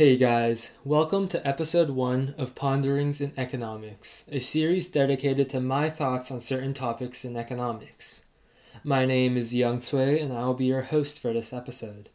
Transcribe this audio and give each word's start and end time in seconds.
Hey 0.00 0.16
guys, 0.16 0.72
welcome 0.82 1.28
to 1.28 1.46
episode 1.46 1.90
1 1.90 2.36
of 2.38 2.54
Ponderings 2.54 3.20
in 3.20 3.34
Economics, 3.36 4.26
a 4.32 4.38
series 4.38 4.90
dedicated 4.90 5.50
to 5.50 5.60
my 5.60 5.90
thoughts 5.90 6.30
on 6.30 6.40
certain 6.40 6.72
topics 6.72 7.26
in 7.26 7.36
economics. 7.36 8.24
My 8.82 9.04
name 9.04 9.36
is 9.36 9.54
Young 9.54 9.80
Tsui 9.80 10.22
and 10.22 10.32
I 10.32 10.46
will 10.46 10.54
be 10.54 10.64
your 10.64 10.80
host 10.80 11.20
for 11.20 11.34
this 11.34 11.52
episode. 11.52 12.08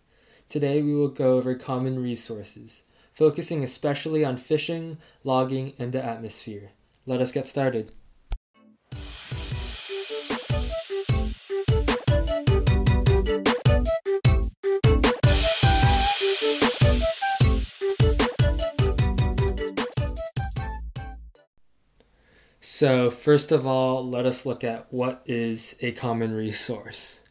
Today 0.49 0.81
we 0.81 0.95
will 0.95 1.09
go 1.09 1.37
over 1.37 1.53
common 1.53 1.99
resources, 1.99 2.85
focusing 3.11 3.63
especially 3.63 4.25
on 4.25 4.37
fishing, 4.37 4.97
logging, 5.23 5.73
and 5.77 5.93
the 5.93 6.03
atmosphere. 6.03 6.71
Let 7.05 7.21
us 7.21 7.33
get 7.33 7.47
started. 7.47 7.91
So, 22.77 23.09
first 23.09 23.53
of 23.53 23.65
all, 23.65 24.05
let 24.05 24.25
us 24.25 24.45
look 24.45 24.65
at 24.65 24.91
what 24.91 25.21
is 25.25 25.77
a 25.79 25.93
common 25.93 26.33
resource. 26.33 27.21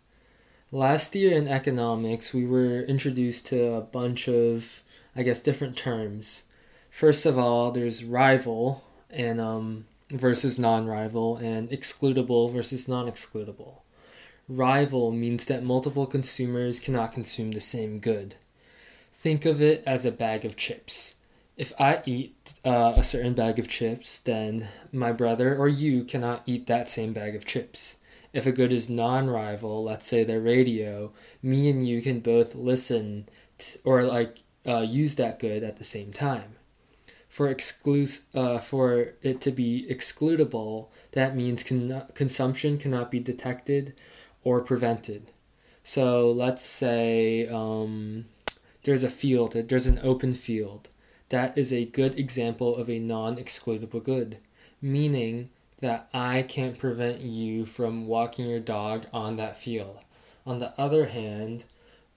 Last 0.73 1.15
year 1.15 1.37
in 1.37 1.48
economics, 1.48 2.33
we 2.33 2.47
were 2.47 2.80
introduced 2.80 3.48
to 3.48 3.75
a 3.75 3.83
bunch 3.83 4.27
of, 4.27 4.83
I 5.15 5.23
guess, 5.23 5.43
different 5.43 5.77
terms. 5.77 6.45
First 6.89 7.27
of 7.27 7.39
all, 7.39 7.73
there's 7.73 8.05
rival 8.05 8.83
and 9.11 9.39
um, 9.39 9.84
versus 10.11 10.59
non-rival, 10.59 11.37
and 11.37 11.69
excludable 11.69 12.51
versus 12.51 12.89
non-excludable. 12.89 13.83
Rival 14.48 15.12
means 15.12 15.45
that 15.45 15.62
multiple 15.62 16.06
consumers 16.06 16.81
cannot 16.81 17.12
consume 17.12 17.51
the 17.53 17.61
same 17.61 17.98
good. 17.98 18.34
Think 19.17 19.45
of 19.45 19.61
it 19.61 19.84
as 19.87 20.06
a 20.06 20.11
bag 20.11 20.47
of 20.47 20.56
chips 20.56 21.20
if 21.57 21.73
I 21.81 22.03
eat 22.05 22.53
uh, 22.65 22.95
a 22.97 23.05
certain 23.05 23.35
bag 23.35 23.61
of 23.61 23.69
chips, 23.69 24.19
then 24.23 24.67
my 24.91 25.12
brother 25.12 25.56
or 25.56 25.69
you 25.69 26.03
cannot 26.03 26.42
eat 26.47 26.67
that 26.67 26.89
same 26.89 27.12
bag 27.12 27.37
of 27.37 27.47
chips. 27.47 28.01
If 28.33 28.47
a 28.48 28.53
good 28.53 28.73
is 28.73 28.91
non 28.91 29.31
rival, 29.31 29.84
let's 29.84 30.09
say 30.09 30.25
the 30.25 30.41
radio, 30.41 31.12
me 31.43 31.70
and 31.70 31.87
you 31.87 32.03
can 32.03 32.19
both 32.19 32.56
listen 32.56 33.28
t- 33.59 33.78
or 33.84 34.03
like 34.03 34.37
uh, 34.67 34.81
use 34.81 35.15
that 35.17 35.39
good 35.39 35.62
at 35.62 35.77
the 35.77 35.84
same 35.84 36.12
time. 36.12 36.56
For 37.28 37.55
exclus- 37.55 38.27
uh, 38.34 38.59
for 38.59 39.15
it 39.23 39.43
to 39.43 39.53
be 39.53 39.87
excludable, 39.89 40.89
that 41.12 41.37
means 41.37 41.62
con- 41.62 42.03
consumption 42.15 42.78
cannot 42.78 43.12
be 43.12 43.21
detected 43.21 43.95
or 44.43 44.62
prevented. 44.62 45.31
So 45.84 46.33
let's 46.33 46.67
say 46.67 47.47
um, 47.47 48.25
there's 48.83 49.05
a 49.05 49.11
field, 49.11 49.53
there's 49.53 49.87
an 49.87 50.00
open 50.03 50.34
field 50.34 50.89
that 51.30 51.56
is 51.56 51.72
a 51.72 51.86
good 51.86 52.19
example 52.19 52.77
of 52.77 52.91
a 52.91 52.98
non-excludable 52.98 54.05
good, 54.05 54.36
meaning 54.83 55.48
that 55.81 56.08
I 56.12 56.42
can't 56.42 56.78
prevent 56.78 57.22
you 57.22 57.64
from 57.64 58.06
walking 58.06 58.47
your 58.47 58.61
dog 58.61 59.06
on 59.12 59.36
that 59.36 59.56
field. 59.56 59.98
On 60.47 60.58
the 60.58 60.78
other 60.78 61.06
hand, 61.06 61.64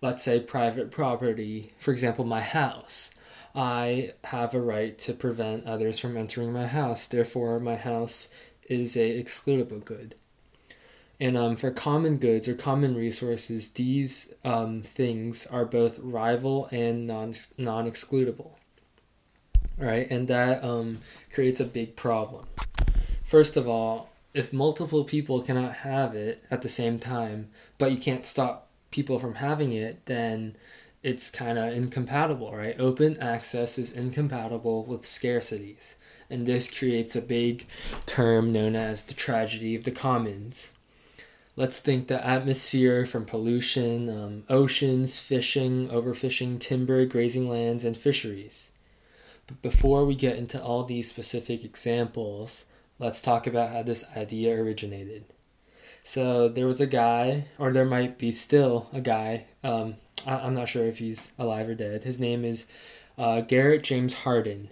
let's 0.01 0.23
say 0.23 0.41
private 0.41 0.91
property, 0.91 1.71
for 1.79 1.91
example, 1.91 2.25
my 2.25 2.41
house. 2.41 3.15
I 3.55 4.11
have 4.25 4.53
a 4.53 4.61
right 4.61 4.97
to 4.99 5.13
prevent 5.13 5.65
others 5.65 5.99
from 5.99 6.17
entering 6.17 6.51
my 6.51 6.67
house. 6.67 7.07
Therefore, 7.07 7.59
my 7.59 7.75
house 7.75 8.29
is 8.69 8.97
a 8.97 9.23
excludable 9.23 9.83
good. 9.83 10.15
And 11.19 11.35
um, 11.37 11.55
for 11.55 11.71
common 11.71 12.17
goods 12.17 12.47
or 12.47 12.55
common 12.55 12.93
resources, 12.93 13.71
these 13.71 14.35
um, 14.43 14.83
things 14.83 15.47
are 15.47 15.65
both 15.65 15.97
rival 15.97 16.67
and 16.71 17.07
non 17.07 17.33
non 17.57 17.89
excludable 17.89 18.51
right? 19.77 20.07
And 20.09 20.27
that 20.29 20.63
um, 20.63 20.99
creates 21.33 21.59
a 21.59 21.65
big 21.65 21.95
problem. 21.95 22.45
First 23.23 23.57
of 23.57 23.67
all, 23.67 24.09
if 24.33 24.53
multiple 24.53 25.03
people 25.03 25.41
cannot 25.41 25.73
have 25.73 26.15
it 26.15 26.43
at 26.51 26.61
the 26.61 26.69
same 26.69 26.99
time, 26.99 27.49
but 27.77 27.91
you 27.91 27.97
can't 27.97 28.25
stop 28.25 28.67
people 28.91 29.19
from 29.19 29.35
having 29.35 29.73
it, 29.73 30.05
then 30.05 30.55
it's 31.03 31.31
kind 31.31 31.57
of 31.57 31.73
incompatible, 31.73 32.51
right? 32.51 32.79
Open 32.79 33.17
access 33.19 33.77
is 33.77 33.93
incompatible 33.93 34.83
with 34.83 35.03
scarcities. 35.03 35.95
And 36.29 36.45
this 36.45 36.77
creates 36.77 37.15
a 37.15 37.21
big 37.21 37.65
term 38.05 38.51
known 38.51 38.75
as 38.75 39.05
the 39.05 39.13
tragedy 39.13 39.75
of 39.75 39.83
the 39.83 39.91
commons. 39.91 40.71
Let's 41.55 41.79
think 41.79 42.07
the 42.07 42.23
atmosphere 42.23 43.05
from 43.05 43.25
pollution, 43.25 44.09
um, 44.09 44.43
oceans, 44.49 45.17
fishing, 45.17 45.89
overfishing, 45.89 46.59
timber, 46.59 47.05
grazing 47.05 47.49
lands, 47.49 47.85
and 47.85 47.97
fisheries. 47.97 48.71
But 49.47 49.61
before 49.61 50.05
we 50.05 50.15
get 50.15 50.35
into 50.37 50.61
all 50.61 50.83
these 50.83 51.09
specific 51.09 51.63
examples, 51.63 52.65
let's 52.99 53.21
talk 53.21 53.47
about 53.47 53.69
how 53.69 53.81
this 53.81 54.05
idea 54.17 54.53
originated. 54.53 55.23
So 56.03 56.49
there 56.49 56.67
was 56.67 56.81
a 56.81 56.87
guy, 56.87 57.45
or 57.57 57.71
there 57.71 57.85
might 57.85 58.17
be 58.17 58.31
still 58.31 58.89
a 58.91 58.99
guy. 58.99 59.45
Um, 59.63 59.95
I, 60.25 60.45
am 60.45 60.53
not 60.53 60.67
sure 60.67 60.85
if 60.85 60.99
he's 60.99 61.31
alive 61.39 61.69
or 61.69 61.75
dead. 61.75 62.03
His 62.03 62.19
name 62.19 62.43
is 62.43 62.69
uh, 63.17 63.41
Garrett 63.41 63.83
James 63.83 64.13
Hardin, 64.13 64.69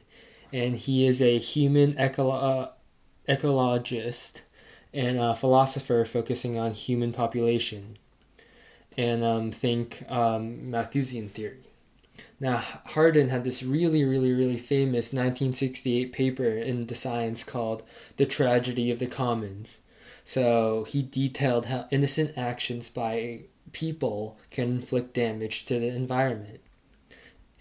and 0.52 0.76
he 0.76 1.08
is 1.08 1.22
a 1.22 1.38
human 1.38 1.98
uh, 1.98 2.70
ecologist 3.30 4.42
and 4.94 5.20
a 5.20 5.36
philosopher 5.36 6.04
focusing 6.06 6.58
on 6.58 6.74
human 6.74 7.14
population. 7.14 7.98
And 8.98 9.24
um, 9.24 9.52
think 9.52 10.04
um, 10.10 10.72
Malthusian 10.72 11.30
theory. 11.30 11.64
Now, 12.40 12.58
Hardin 12.58 13.30
had 13.30 13.44
this 13.44 13.64
really, 13.64 14.06
really, 14.06 14.32
really 14.32 14.58
famous 14.58 15.14
1968 15.14 16.14
paper 16.14 16.46
in 16.46 16.86
the 16.88 16.96
Science 16.96 17.44
called 17.44 17.84
The 18.18 18.26
Tragedy 18.26 18.92
of 18.92 19.00
the 19.00 19.08
Commons. 19.08 19.82
So 20.24 20.86
he 20.86 21.02
detailed 21.02 21.66
how 21.66 21.88
innocent 21.92 22.38
actions 22.38 22.90
by 22.90 23.42
people 23.72 24.38
can 24.50 24.70
inflict 24.70 25.14
damage 25.14 25.66
to 25.66 25.80
the 25.80 25.88
environment. 25.88 26.62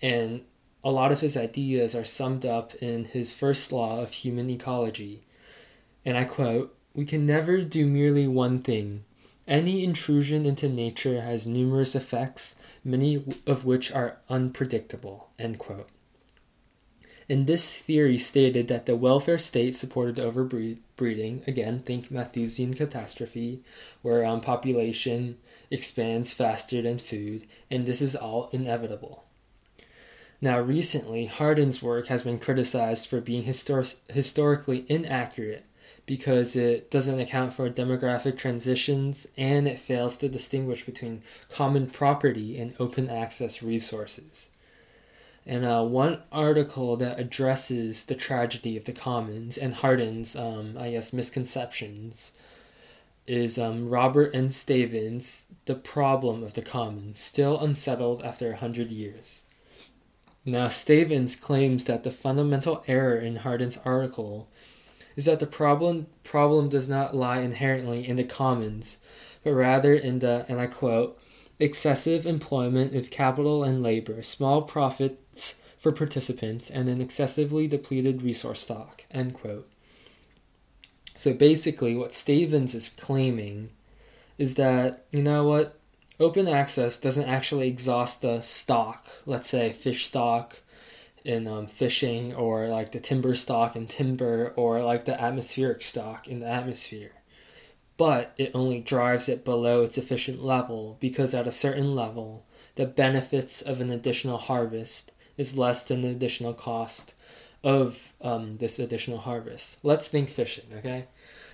And 0.01 0.43
a 0.85 0.91
lot 0.91 1.13
of 1.13 1.21
his 1.21 1.37
ideas 1.37 1.95
are 1.95 2.05
summed 2.05 2.47
up 2.47 2.75
in 2.77 3.07
his 3.07 3.33
first 3.33 3.73
law 3.73 4.01
of 4.01 4.13
human 4.13 4.51
ecology. 4.51 5.23
And 6.05 6.17
I 6.17 6.25
quote, 6.25 6.77
We 6.95 7.07
can 7.07 7.27
never 7.27 7.61
do 7.63 7.87
merely 7.87 8.29
one 8.29 8.63
thing. 8.63 9.05
Any 9.49 9.85
intrusion 9.85 10.47
into 10.47 10.69
nature 10.69 11.21
has 11.21 11.47
numerous 11.47 11.95
effects 11.95 12.61
many 12.85 13.25
of 13.47 13.65
which 13.65 13.91
are 13.91 14.19
unpredictable. 14.29 15.31
And 15.39 15.59
this 17.47 17.75
theory 17.75 18.19
stated 18.19 18.69
that 18.69 18.85
the 18.85 18.95
welfare 18.95 19.39
state 19.39 19.75
supported 19.75 20.17
overbreeding, 20.17 21.49
again, 21.49 21.81
think 21.81 22.11
Malthusian 22.11 22.75
catastrophe, 22.75 23.65
where 24.03 24.27
um, 24.27 24.43
population 24.43 25.39
expands 25.71 26.35
faster 26.35 26.83
than 26.83 26.99
food, 26.99 27.47
and 27.71 27.87
this 27.87 28.03
is 28.03 28.15
all 28.15 28.51
inevitable. 28.53 29.25
Now, 30.43 30.61
recently, 30.61 31.25
Hardin's 31.25 31.83
work 31.83 32.09
has 32.09 32.23
been 32.23 32.39
criticized 32.39 33.07
for 33.07 33.23
being 33.23 33.45
histor- 33.45 33.97
historically 34.13 34.85
inaccurate 34.89 35.65
because 36.07 36.57
it 36.57 36.91
doesn't 36.91 37.21
account 37.21 37.55
for 37.55 37.71
demographic 37.71 38.37
transitions 38.37 39.27
and 39.37 39.67
it 39.67 39.79
fails 39.79 40.19
to 40.19 40.29
distinguish 40.29 40.85
between 40.85 41.23
common 41.51 41.89
property 41.89 42.59
and 42.59 42.75
open 42.79 43.09
access 43.09 43.63
resources. 43.63 44.51
And 45.47 45.65
uh, 45.65 45.85
one 45.85 46.23
article 46.33 46.97
that 46.99 47.19
addresses 47.19 48.07
the 48.07 48.15
tragedy 48.15 48.77
of 48.77 48.85
the 48.85 48.93
commons 48.93 49.59
and 49.59 49.73
Hardin's, 49.73 50.37
um, 50.37 50.77
I 50.79 50.93
guess, 50.93 51.13
misconceptions 51.13 52.33
is 53.27 53.59
um, 53.59 53.89
Robert 53.89 54.35
N. 54.35 54.51
Stavins' 54.51 55.47
The 55.65 55.75
Problem 55.75 56.43
of 56.43 56.53
the 56.53 56.63
Commons, 56.63 57.23
still 57.23 57.59
unsettled 57.59 58.23
after 58.23 58.53
a 58.53 58.57
hundred 58.57 58.91
years. 58.91 59.45
Now, 60.45 60.69
Stavins 60.69 61.37
claims 61.37 61.85
that 61.85 62.05
the 62.05 62.11
fundamental 62.11 62.85
error 62.87 63.19
in 63.19 63.37
Hardin's 63.37 63.79
article 63.79 64.47
is 65.17 65.27
that 65.27 65.41
the 65.41 65.47
problem 65.47 66.07
problem 66.23 66.69
does 66.69 66.89
not 66.89 67.15
lie 67.15 67.41
inherently 67.41 68.09
in 68.09 68.17
the 68.17 68.25
commons, 68.25 68.99
but 69.43 69.53
rather 69.53 69.95
in 69.95 70.19
the, 70.19 70.45
and 70.49 70.61
I 70.61 70.67
quote, 70.67 71.19
excessive 71.59 72.27
employment 72.27 72.97
of 72.97 73.11
capital 73.11 73.65
and 73.65 73.83
labor, 73.83 74.23
small 74.23 74.63
profits 74.63 75.61
for 75.79 75.93
participants, 75.93 76.71
and 76.71 76.89
an 76.89 77.01
excessively 77.01 77.69
depleted 77.69 78.23
resource 78.23 78.63
stock, 78.63 79.05
end 79.11 79.35
quote. 79.35 79.69
So 81.15 81.33
basically, 81.33 81.95
what 81.95 82.13
Stavins 82.13 82.75
is 82.75 82.89
claiming 82.89 83.71
is 84.37 84.57
that, 84.57 85.05
you 85.13 85.23
know 85.23 85.45
what, 85.45 85.79
open 86.19 86.49
access 86.49 87.01
doesn't 87.01 87.29
actually 87.29 87.69
exhaust 87.69 88.23
the 88.23 88.41
stock, 88.41 89.07
let's 89.27 89.49
say 89.49 89.71
fish 89.71 90.07
stock, 90.07 90.59
in 91.25 91.47
um, 91.47 91.67
fishing 91.67 92.35
or 92.35 92.69
like 92.69 92.93
the 92.93 93.01
timber 93.01 93.35
stock 93.35 93.77
in 93.77 93.87
timber 93.87 94.53
or 94.57 94.83
like 94.83 95.07
the 95.07 95.21
atmospheric 95.21 95.81
stock 95.83 96.29
in 96.29 96.41
the 96.41 96.47
atmosphere. 96.47 97.13
But 97.97 98.33
it 98.37 98.53
only 98.55 98.81
drives 98.81 99.29
it 99.29 99.45
below 99.45 99.83
its 99.83 99.99
efficient 99.99 100.45
level 100.45 100.97
because 101.01 101.33
at 101.33 101.47
a 101.47 101.53
certain 101.53 101.95
level, 101.95 102.45
the 102.75 102.87
benefits 102.87 103.63
of 103.63 103.81
an 103.81 103.91
additional 103.91 104.37
harvest 104.37 105.13
is 105.37 105.57
less 105.57 105.89
than 105.89 106.03
the 106.03 106.09
additional 106.09 106.55
cost 106.55 107.15
of 107.63 108.15
um, 108.21 108.59
this 108.59 108.79
additional 108.79 109.19
harvest. 109.19 109.85
Let's 109.85 110.09
think 110.09 110.29
fishing, 110.29 110.67
okay? 110.79 111.07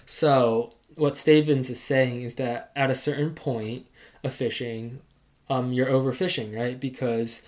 So 0.07 0.73
what 0.97 1.15
Stavins 1.15 1.71
is 1.71 1.81
saying 1.81 2.23
is 2.23 2.37
that 2.37 2.73
at 2.75 2.91
a 2.91 2.95
certain 2.95 3.35
point 3.35 3.87
of 4.25 4.35
fishing, 4.35 5.01
um, 5.49 5.73
you're 5.73 5.87
overfishing, 5.87 6.57
right? 6.57 6.79
Because 6.79 7.43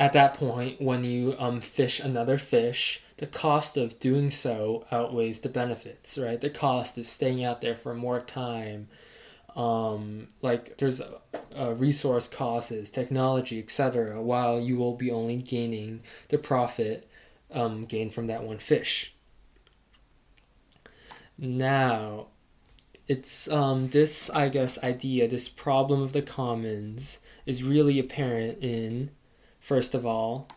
at 0.00 0.14
that 0.14 0.34
point, 0.34 0.80
when 0.80 1.04
you 1.04 1.36
um, 1.38 1.60
fish 1.60 2.00
another 2.00 2.38
fish, 2.38 3.02
the 3.18 3.26
cost 3.26 3.76
of 3.76 4.00
doing 4.00 4.30
so 4.30 4.86
outweighs 4.90 5.42
the 5.42 5.50
benefits, 5.50 6.16
right? 6.16 6.40
The 6.40 6.48
cost 6.48 6.96
is 6.96 7.06
staying 7.06 7.44
out 7.44 7.60
there 7.60 7.76
for 7.76 7.94
more 7.94 8.18
time. 8.18 8.88
Um, 9.54 10.26
like 10.40 10.78
there's 10.78 11.02
resource 11.54 12.28
costs, 12.28 12.90
technology, 12.90 13.58
etc. 13.58 14.22
While 14.22 14.60
you 14.60 14.76
will 14.78 14.94
be 14.94 15.10
only 15.10 15.36
gaining 15.36 16.00
the 16.28 16.38
profit 16.38 17.06
um, 17.52 17.84
gained 17.84 18.14
from 18.14 18.28
that 18.28 18.42
one 18.42 18.58
fish. 18.58 19.14
Now, 21.36 22.28
it's 23.06 23.50
um, 23.50 23.88
this 23.88 24.30
I 24.30 24.48
guess 24.48 24.82
idea, 24.82 25.28
this 25.28 25.50
problem 25.50 26.00
of 26.00 26.14
the 26.14 26.22
commons 26.22 27.18
is 27.44 27.62
really 27.62 27.98
apparent 27.98 28.62
in, 28.62 29.10
first 29.60 29.94
of 29.94 30.04
all, 30.06 30.48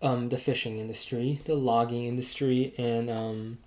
um, 0.00 0.28
the 0.28 0.36
fishing 0.36 0.78
industry, 0.78 1.40
the 1.44 1.54
logging 1.54 2.04
industry, 2.04 2.74
and 2.78 3.10
um, 3.10 3.58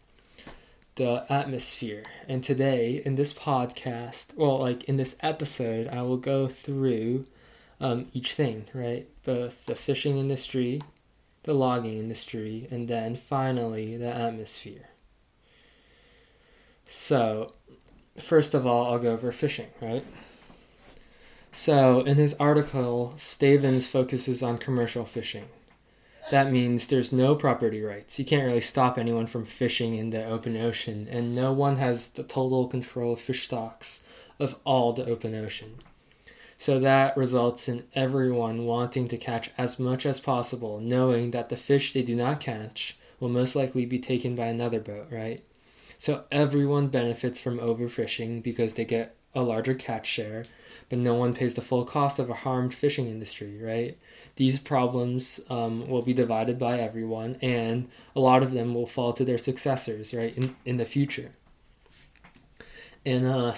the 0.95 1.25
atmosphere. 1.29 2.03
And 2.27 2.43
today, 2.43 3.01
in 3.03 3.15
this 3.15 3.33
podcast, 3.33 4.37
well, 4.37 4.59
like 4.59 4.85
in 4.85 4.97
this 4.97 5.17
episode, 5.21 5.87
I 5.87 6.03
will 6.03 6.17
go 6.17 6.47
through 6.47 7.25
um, 7.79 8.07
each 8.13 8.33
thing, 8.33 8.65
right? 8.73 9.07
Both 9.25 9.65
the 9.65 9.75
fishing 9.75 10.17
industry, 10.17 10.81
the 11.43 11.53
logging 11.53 11.97
industry, 11.97 12.67
and 12.71 12.87
then 12.87 13.15
finally 13.15 13.97
the 13.97 14.13
atmosphere. 14.13 14.87
So, 16.87 17.53
first 18.17 18.53
of 18.53 18.65
all, 18.65 18.93
I'll 18.93 18.99
go 18.99 19.13
over 19.13 19.31
fishing, 19.31 19.67
right? 19.81 20.05
So, 21.59 22.01
in 22.01 22.17
his 22.17 22.35
article, 22.35 23.13
Stavins 23.17 23.87
focuses 23.87 24.43
on 24.43 24.59
commercial 24.59 25.05
fishing. 25.05 25.45
That 26.29 26.51
means 26.51 26.85
there's 26.85 27.11
no 27.11 27.33
property 27.33 27.81
rights. 27.81 28.19
You 28.19 28.25
can't 28.25 28.45
really 28.45 28.61
stop 28.61 28.99
anyone 28.99 29.25
from 29.25 29.45
fishing 29.45 29.95
in 29.95 30.11
the 30.11 30.23
open 30.23 30.55
ocean, 30.55 31.07
and 31.09 31.35
no 31.35 31.53
one 31.53 31.77
has 31.77 32.11
the 32.11 32.21
total 32.21 32.67
control 32.67 33.13
of 33.13 33.19
fish 33.19 33.45
stocks 33.45 34.05
of 34.37 34.55
all 34.65 34.93
the 34.93 35.07
open 35.07 35.33
ocean. 35.33 35.73
So 36.59 36.81
that 36.81 37.17
results 37.17 37.67
in 37.67 37.85
everyone 37.95 38.67
wanting 38.67 39.07
to 39.07 39.17
catch 39.17 39.49
as 39.57 39.79
much 39.79 40.05
as 40.05 40.19
possible, 40.19 40.79
knowing 40.79 41.31
that 41.31 41.49
the 41.49 41.57
fish 41.57 41.91
they 41.91 42.03
do 42.03 42.15
not 42.15 42.39
catch 42.39 42.95
will 43.19 43.29
most 43.29 43.55
likely 43.55 43.87
be 43.87 43.97
taken 43.97 44.35
by 44.35 44.45
another 44.45 44.79
boat, 44.79 45.07
right? 45.09 45.41
So 45.97 46.23
everyone 46.31 46.89
benefits 46.89 47.41
from 47.41 47.57
overfishing 47.57 48.43
because 48.43 48.73
they 48.73 48.85
get 48.85 49.16
a 49.37 49.41
larger 49.41 49.75
catch 49.75 50.07
share, 50.07 50.43
but 50.89 50.97
no 50.97 51.13
one 51.13 51.35
pays 51.35 51.53
the 51.53 51.61
full 51.61 51.85
cost 51.85 52.17
of 52.17 52.31
a 52.31 52.33
harmed 52.33 52.73
fishing 52.73 53.05
industry, 53.05 53.59
right? 53.61 53.97
These 54.35 54.57
problems 54.57 55.39
um, 55.49 55.87
will 55.87 56.01
be 56.01 56.15
divided 56.15 56.57
by 56.57 56.79
everyone, 56.79 57.37
and 57.43 57.87
a 58.15 58.19
lot 58.19 58.41
of 58.41 58.51
them 58.51 58.73
will 58.73 58.87
fall 58.87 59.13
to 59.13 59.25
their 59.25 59.37
successors, 59.37 60.13
right, 60.13 60.35
in, 60.35 60.55
in 60.65 60.77
the 60.77 60.85
future. 60.85 61.31
And 63.05 63.27
uh, 63.27 63.53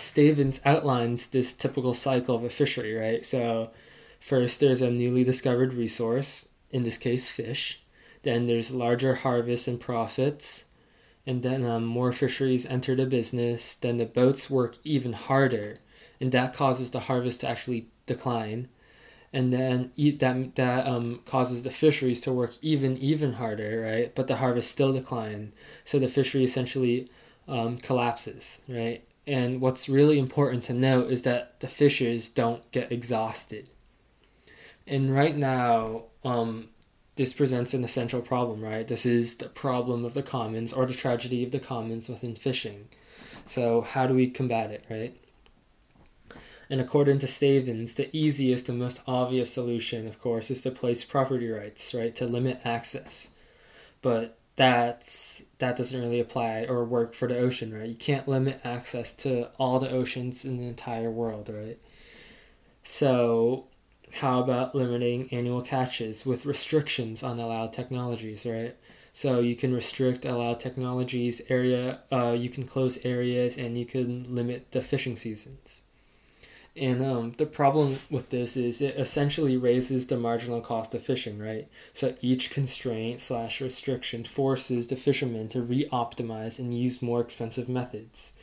outlines 0.66 1.30
this 1.30 1.56
typical 1.56 1.94
cycle 1.94 2.36
of 2.36 2.44
a 2.44 2.50
fishery, 2.50 2.94
right? 2.94 3.26
So, 3.26 3.72
first 4.20 4.60
there's 4.60 4.82
a 4.82 4.92
newly 4.92 5.24
discovered 5.24 5.74
resource, 5.74 6.50
in 6.72 6.84
this 6.84 6.98
case, 6.98 7.32
fish. 7.32 7.82
Then 8.22 8.48
there's 8.48 8.74
larger 8.74 9.16
harvests 9.16 9.70
and 9.70 9.80
profits. 9.80 10.66
And 11.30 11.44
then 11.44 11.64
um, 11.64 11.86
more 11.86 12.12
fisheries 12.12 12.66
enter 12.66 12.96
the 12.96 13.06
business. 13.06 13.76
Then 13.76 13.98
the 13.98 14.08
boats 14.08 14.50
work 14.50 14.76
even 14.84 15.14
harder, 15.14 15.78
and 16.20 16.32
that 16.32 16.56
causes 16.56 16.90
the 16.90 17.00
harvest 17.00 17.42
to 17.42 17.48
actually 17.48 17.86
decline. 18.08 18.68
And 19.32 19.54
then 19.54 19.92
that 20.18 20.56
that 20.56 20.88
um, 20.88 21.22
causes 21.28 21.62
the 21.62 21.70
fisheries 21.70 22.22
to 22.22 22.34
work 22.34 22.54
even 22.64 22.98
even 22.98 23.32
harder, 23.32 23.82
right? 23.82 24.16
But 24.16 24.28
the 24.28 24.36
harvest 24.36 24.72
still 24.72 24.92
decline, 24.92 25.54
so 25.86 26.00
the 26.00 26.08
fishery 26.08 26.44
essentially 26.44 27.12
um, 27.48 27.78
collapses, 27.78 28.64
right? 28.68 29.04
And 29.28 29.62
what's 29.62 29.88
really 29.88 30.18
important 30.18 30.64
to 30.64 30.74
note 30.74 31.12
is 31.12 31.22
that 31.30 31.60
the 31.60 31.68
fishers 31.68 32.30
don't 32.30 32.64
get 32.72 32.92
exhausted. 32.92 33.70
And 34.88 35.14
right 35.14 35.38
now, 35.38 36.06
um, 36.26 36.70
this 37.20 37.34
presents 37.34 37.74
an 37.74 37.84
essential 37.84 38.22
problem, 38.22 38.62
right? 38.62 38.88
This 38.88 39.06
is 39.06 39.36
the 39.36 39.50
problem 39.50 40.06
of 40.06 40.14
the 40.14 40.24
commons 40.24 40.72
or 40.72 40.86
the 40.86 40.94
tragedy 40.94 41.44
of 41.44 41.52
the 41.52 41.60
commons 41.60 42.08
within 42.08 42.34
fishing. 42.34 42.88
So, 43.46 43.82
how 43.82 44.08
do 44.08 44.14
we 44.14 44.30
combat 44.30 44.72
it, 44.72 44.86
right? 44.90 45.14
And 46.70 46.80
according 46.80 47.20
to 47.20 47.28
Stavins, 47.28 47.96
the 47.96 48.10
easiest 48.16 48.70
and 48.70 48.80
most 48.80 49.02
obvious 49.06 49.52
solution, 49.52 50.08
of 50.08 50.22
course, 50.22 50.50
is 50.50 50.62
to 50.62 50.72
place 50.72 51.04
property 51.04 51.50
rights, 51.50 51.94
right, 51.94 52.16
to 52.16 52.26
limit 52.26 52.62
access. 52.64 53.36
But 54.02 54.38
that's 54.56 55.44
that 55.58 55.76
doesn't 55.76 56.00
really 56.00 56.22
apply 56.22 56.68
or 56.70 56.86
work 56.86 57.16
for 57.16 57.28
the 57.28 57.38
ocean, 57.38 57.78
right? 57.78 57.90
You 57.90 57.96
can't 57.96 58.30
limit 58.30 58.62
access 58.64 59.14
to 59.24 59.50
all 59.58 59.80
the 59.80 59.92
oceans 59.92 60.46
in 60.46 60.58
the 60.58 60.68
entire 60.68 61.12
world, 61.12 61.50
right? 61.54 61.78
So 62.84 63.66
how 64.14 64.42
about 64.42 64.76
limiting 64.76 65.30
annual 65.32 65.62
catches 65.62 66.26
with 66.26 66.46
restrictions 66.46 67.24
on 67.24 67.40
allowed 67.40 67.74
technologies, 67.74 68.46
right? 68.46 68.76
So 69.14 69.40
you 69.40 69.56
can 69.56 69.74
restrict 69.74 70.26
allowed 70.26 70.60
technologies 70.60 71.42
area, 71.50 72.00
uh, 72.12 72.36
you 72.38 72.50
can 72.50 72.66
close 72.66 73.06
areas, 73.06 73.58
and 73.58 73.78
you 73.78 73.86
can 73.86 74.36
limit 74.36 74.72
the 74.72 74.82
fishing 74.82 75.16
seasons. 75.16 75.84
And 76.76 77.04
um, 77.04 77.34
the 77.38 77.46
problem 77.46 77.98
with 78.10 78.30
this 78.30 78.56
is 78.56 78.82
it 78.82 78.96
essentially 78.96 79.58
raises 79.58 80.08
the 80.08 80.18
marginal 80.18 80.62
cost 80.62 80.94
of 80.94 81.04
fishing, 81.04 81.40
right? 81.40 81.68
So 81.94 82.16
each 82.22 82.52
constraint 82.52 83.22
slash 83.22 83.60
restriction 83.60 84.24
forces 84.24 84.88
the 84.88 84.96
fishermen 84.96 85.50
to 85.50 85.62
re-optimize 85.62 86.60
and 86.60 86.74
use 86.74 87.02
more 87.02 87.22
expensive 87.22 87.68
methods. 87.68 88.38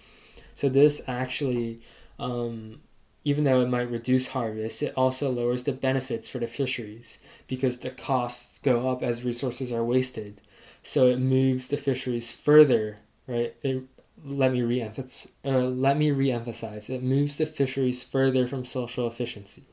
So 0.57 0.69
this 0.69 1.09
actually, 1.09 1.81
um, 2.19 2.81
even 3.27 3.43
though 3.43 3.61
it 3.61 3.69
might 3.69 3.91
reduce 3.91 4.29
harvest, 4.29 4.85
it 4.85 4.95
also 4.97 5.33
lowers 5.33 5.65
the 5.65 5.73
benefits 5.73 6.29
for 6.29 6.39
the 6.39 6.47
fisheries 6.47 7.21
because 7.49 7.81
the 7.81 7.91
costs 7.91 8.61
go 8.61 8.89
up 8.89 9.03
as 9.03 9.25
resources 9.25 9.73
are 9.73 9.85
wasted. 9.85 10.41
So 10.85 11.09
it 11.09 11.19
moves 11.19 11.67
the 11.67 11.77
fisheries 11.77 12.31
further, 12.31 12.99
right? 13.27 13.53
It 13.65 13.83
let 14.25 14.53
me 14.53 14.63
re-emphasize, 14.63 15.33
uh, 15.45 15.67
let 15.67 15.97
me 15.97 16.13
re-emphasize, 16.13 16.89
it 16.89 17.03
moves 17.03 17.39
the 17.39 17.47
fisheries 17.47 18.05
further 18.05 18.47
from 18.47 18.65
social 18.65 19.09
efficiency. 19.09 19.65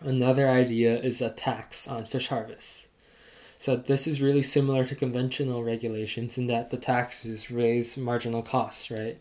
Another 0.00 0.48
idea 0.48 0.98
is 0.98 1.20
a 1.20 1.28
tax 1.28 1.88
on 1.88 2.06
fish 2.06 2.28
harvests. 2.28 2.88
So 3.58 3.76
this 3.76 4.06
is 4.06 4.22
really 4.22 4.42
similar 4.42 4.86
to 4.86 4.94
conventional 4.94 5.62
regulations 5.62 6.38
in 6.38 6.46
that 6.46 6.70
the 6.70 6.78
taxes 6.78 7.50
raise 7.50 7.98
marginal 7.98 8.40
costs, 8.40 8.90
right? 8.90 9.18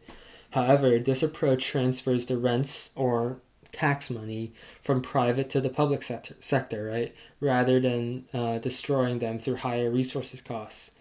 However, 0.52 1.00
this 1.00 1.24
approach 1.24 1.66
transfers 1.66 2.26
the 2.26 2.38
rents 2.38 2.94
or 2.96 3.40
tax 3.72 4.10
money 4.10 4.54
from 4.82 5.02
private 5.02 5.52
to 5.52 5.62
the 5.62 5.70
public 5.70 6.02
sector, 6.04 6.36
sector 6.40 6.86
right? 6.86 7.14
Rather 7.40 7.80
than 7.80 8.26
uh, 8.34 8.58
destroying 8.60 9.20
them 9.20 9.40
through 9.40 9.58
higher 9.58 9.90
resources 9.90 10.42
costs 10.42 10.92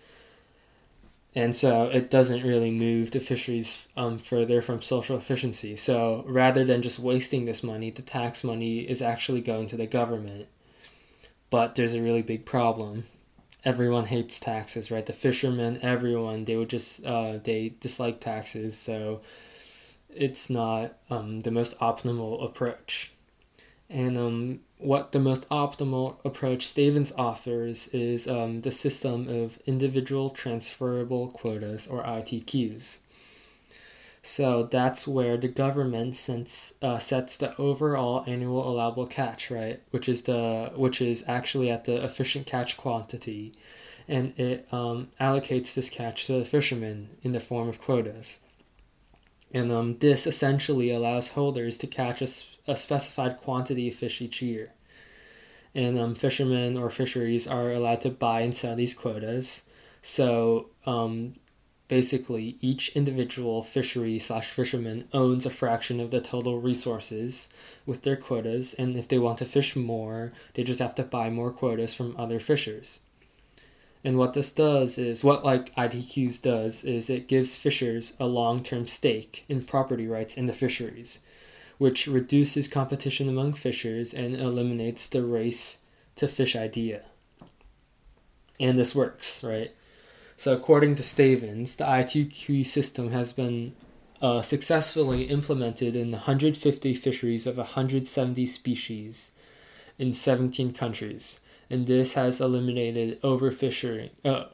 and 1.37 1.55
so 1.55 1.85
it 1.91 2.11
doesn't 2.11 2.47
really 2.47 2.71
move 2.71 3.11
the 3.11 3.21
fisheries 3.21 3.87
um, 3.95 4.19
further 4.19 4.63
from 4.63 4.81
social 4.81 5.19
efficiency. 5.19 5.77
So 5.77 6.25
rather 6.27 6.65
than 6.65 6.81
just 6.81 6.99
wasting 6.99 7.45
this 7.45 7.63
money, 7.63 7.91
the 7.91 8.01
tax 8.01 8.43
money 8.43 8.79
is 8.79 9.03
actually 9.03 9.43
going 9.43 9.67
to 9.67 9.77
the 9.77 9.87
government. 9.87 10.47
But 11.51 11.75
there's 11.75 11.95
a 11.95 12.01
really 12.01 12.23
big 12.23 12.47
problem. 12.47 13.05
Everyone 13.67 14.07
hates 14.07 14.41
taxes, 14.41 14.91
right? 14.91 15.05
The 15.05 15.13
fishermen, 15.13 15.81
everyone, 15.83 16.45
they 16.47 16.57
would 16.57 16.71
just 16.71 17.05
uh, 17.05 17.39
they 17.43 17.75
dislike 17.81 18.21
taxes. 18.21 18.79
So 18.79 19.21
it's 20.15 20.49
not 20.49 20.95
um, 21.11 21.41
the 21.41 21.51
most 21.51 21.79
optimal 21.81 22.45
approach. 22.45 23.13
And 23.91 24.17
um, 24.17 24.61
what 24.79 25.13
the 25.13 25.19
most 25.19 25.49
optimal 25.49 26.17
approach 26.25 26.67
Stavins 26.67 27.13
offers 27.19 27.89
is 27.89 28.29
um, 28.29 28.61
the 28.61 28.73
system 28.73 29.29
of 29.29 29.59
individual 29.67 30.31
transferable 30.31 31.29
quotas 31.29 31.87
or 31.87 32.03
ITQs. 32.03 32.99
So 34.27 34.65
that's 34.65 35.07
where 35.07 35.37
the 35.37 35.49
government 35.49 36.17
sets, 36.17 36.75
uh, 36.83 36.99
sets 36.99 37.37
the 37.37 37.57
overall 37.59 38.25
annual 38.27 38.69
allowable 38.69 39.07
catch, 39.07 39.51
right? 39.51 39.81
Which 39.93 40.09
is 40.09 40.23
the 40.25 40.73
which 40.75 41.01
is 41.01 41.25
actually 41.29 41.71
at 41.71 41.85
the 41.85 42.05
efficient 42.05 42.47
catch 42.47 42.77
quantity, 42.77 43.55
and 44.09 44.39
it 44.39 44.67
um, 44.73 45.09
allocates 45.21 45.75
this 45.75 45.91
catch 45.91 46.27
to 46.27 46.41
the 46.41 46.45
fishermen 46.45 47.09
in 47.23 47.33
the 47.33 47.41
form 47.41 47.69
of 47.69 47.81
quotas. 47.81 48.41
And 49.55 49.71
um, 49.73 49.97
this 49.99 50.27
essentially 50.27 50.91
allows 50.91 51.29
holders 51.29 51.79
to 51.79 51.87
catch 51.87 52.21
a, 52.21 52.29
a 52.73 52.77
specified 52.77 53.39
quantity 53.43 53.89
of 53.89 53.95
fish 53.95 54.21
each 54.21 54.43
year. 54.43 54.73
and 55.77 55.99
um, 55.99 56.15
fishermen 56.15 56.79
or 56.79 56.89
fisheries 56.91 57.47
are 57.47 57.71
allowed 57.73 58.01
to 58.01 58.11
buy 58.11 58.41
and 58.41 58.57
sell 58.57 58.75
these 58.75 58.95
quotas. 58.95 59.69
So 60.01 60.71
um, 60.87 61.35
basically, 61.89 62.57
each 62.61 62.97
individual 62.97 63.63
fishery 63.63 64.19
slash 64.19 64.49
fisherman 64.49 65.09
owns 65.13 65.47
a 65.47 65.51
fraction 65.51 66.01
of 66.01 66.11
the 66.11 66.21
total 66.21 66.61
resources 66.61 67.53
with 67.85 68.03
their 68.03 68.17
quotas, 68.17 68.75
and 68.75 68.97
if 68.97 69.09
they 69.09 69.19
want 69.19 69.39
to 69.39 69.45
fish 69.45 69.77
more, 69.77 70.33
they 70.55 70.65
just 70.65 70.81
have 70.81 70.95
to 70.97 71.03
buy 71.03 71.31
more 71.31 71.53
quotas 71.53 71.95
from 71.95 72.17
other 72.17 72.41
fishers. 72.41 73.01
And 74.05 74.19
what 74.19 74.35
this 74.35 74.53
does 74.53 74.99
is, 74.99 75.25
what 75.25 75.45
like 75.45 75.75
ITQs 75.75 76.41
does, 76.43 76.85
is 76.85 77.11
it 77.11 77.29
gives 77.29 77.57
fishers 77.57 78.17
a 78.21 78.27
long 78.27 78.63
term 78.63 78.87
stake 78.87 79.45
in 79.49 79.65
property 79.65 80.07
rights 80.07 80.37
in 80.37 80.47
the 80.47 80.53
fisheries, 80.53 81.21
which 81.79 82.07
reduces 82.07 82.69
competition 82.69 83.29
among 83.29 83.55
fishers 83.55 84.15
and 84.15 84.37
eliminates 84.37 85.09
the 85.09 85.25
race 85.25 85.81
to 86.17 86.29
fish 86.29 86.57
idea. 86.57 87.05
And 88.61 88.79
this 88.79 88.95
works, 88.95 89.43
right? 89.45 89.71
So, 90.37 90.53
according 90.55 90.97
to 90.97 91.03
Stavins, 91.03 91.77
the 91.77 91.85
ITQ 91.85 92.67
system 92.67 93.11
has 93.11 93.33
been 93.33 93.73
uh, 94.21 94.43
successfully 94.43 95.25
implemented 95.25 95.97
in 95.97 96.13
150 96.13 96.95
fisheries 96.95 97.47
of 97.47 97.57
170 97.57 98.47
species 98.47 99.31
in 99.99 100.15
17 100.15 100.73
countries 100.73 101.41
and 101.71 101.87
this 101.87 102.15
has 102.15 102.41
eliminated 102.41 103.21
overfishing. 103.23 104.11
Uh, 104.25 104.45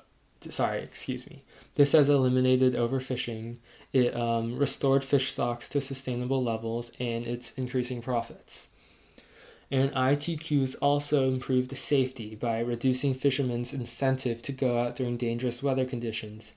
sorry, 0.41 0.83
excuse 0.83 1.29
me. 1.29 1.43
This 1.75 1.93
has 1.93 2.09
eliminated 2.09 2.75
overfishing. 2.75 3.57
It 3.93 4.17
um, 4.17 4.59
restored 4.59 5.05
fish 5.05 5.33
stocks 5.33 5.69
to 5.71 5.81
sustainable 5.81 6.43
levels, 6.43 6.91
and 6.99 7.27
it's 7.27 7.59
increasing 7.59 8.03
profits. 8.03 8.73
And 9.73 9.91
ITQs 9.93 10.77
also 10.83 11.27
improved 11.29 11.71
the 11.71 11.77
safety 11.77 12.35
by 12.35 12.61
reducing 12.61 13.15
fishermen's 13.15 13.73
incentive 13.73 14.43
to 14.43 14.53
go 14.53 14.79
out 14.79 14.97
during 14.97 15.17
dangerous 15.17 15.63
weather 15.63 15.87
conditions 15.87 16.55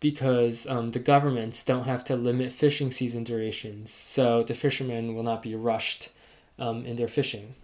because 0.00 0.66
um, 0.66 0.90
the 0.90 0.98
governments 0.98 1.66
don't 1.66 1.84
have 1.84 2.04
to 2.06 2.16
limit 2.16 2.52
fishing 2.52 2.90
season 2.90 3.24
durations, 3.24 3.92
so 3.92 4.42
the 4.42 4.54
fishermen 4.54 5.14
will 5.14 5.22
not 5.22 5.42
be 5.42 5.54
rushed 5.54 6.08
um, 6.58 6.86
in 6.86 6.96
their 6.96 7.08
fishing. 7.08 7.54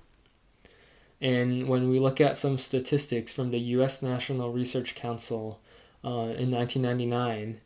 And 1.23 1.69
when 1.69 1.89
we 1.89 1.99
look 1.99 2.21
at 2.21 2.37
some 2.37 2.59
statistics 2.59 3.33
from 3.33 3.51
the 3.51 3.61
U.S. 3.77 4.03
National 4.03 4.53
Research 4.53 4.95
Council 4.95 5.59
uh, 6.05 6.37
in 6.37 6.51
1999, 6.51 7.61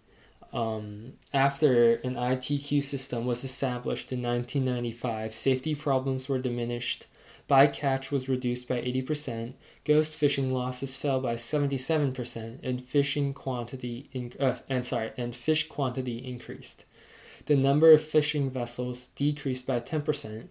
um, 0.52 1.12
after 1.32 1.94
an 1.94 2.14
ITQ 2.14 2.82
system 2.82 3.26
was 3.26 3.44
established 3.44 4.12
in 4.12 4.22
1995, 4.22 5.34
safety 5.34 5.74
problems 5.74 6.28
were 6.28 6.38
diminished, 6.38 7.04
bycatch 7.48 8.10
was 8.10 8.28
reduced 8.28 8.68
by 8.68 8.80
80%, 8.80 9.54
ghost 9.84 10.16
fishing 10.16 10.52
losses 10.52 10.96
fell 10.96 11.20
by 11.20 11.34
77%, 11.34 12.58
and 12.62 12.82
fishing 12.82 13.34
quantity 13.34 14.08
in, 14.12 14.32
uh, 14.40 14.56
and 14.68 14.84
sorry, 14.84 15.12
and 15.16 15.34
fish 15.34 15.68
quantity 15.68 16.18
increased. 16.18 16.84
The 17.46 17.54
number 17.54 17.92
of 17.92 18.02
fishing 18.02 18.50
vessels 18.50 19.06
decreased 19.14 19.66
by 19.66 19.80
10%, 19.80 20.48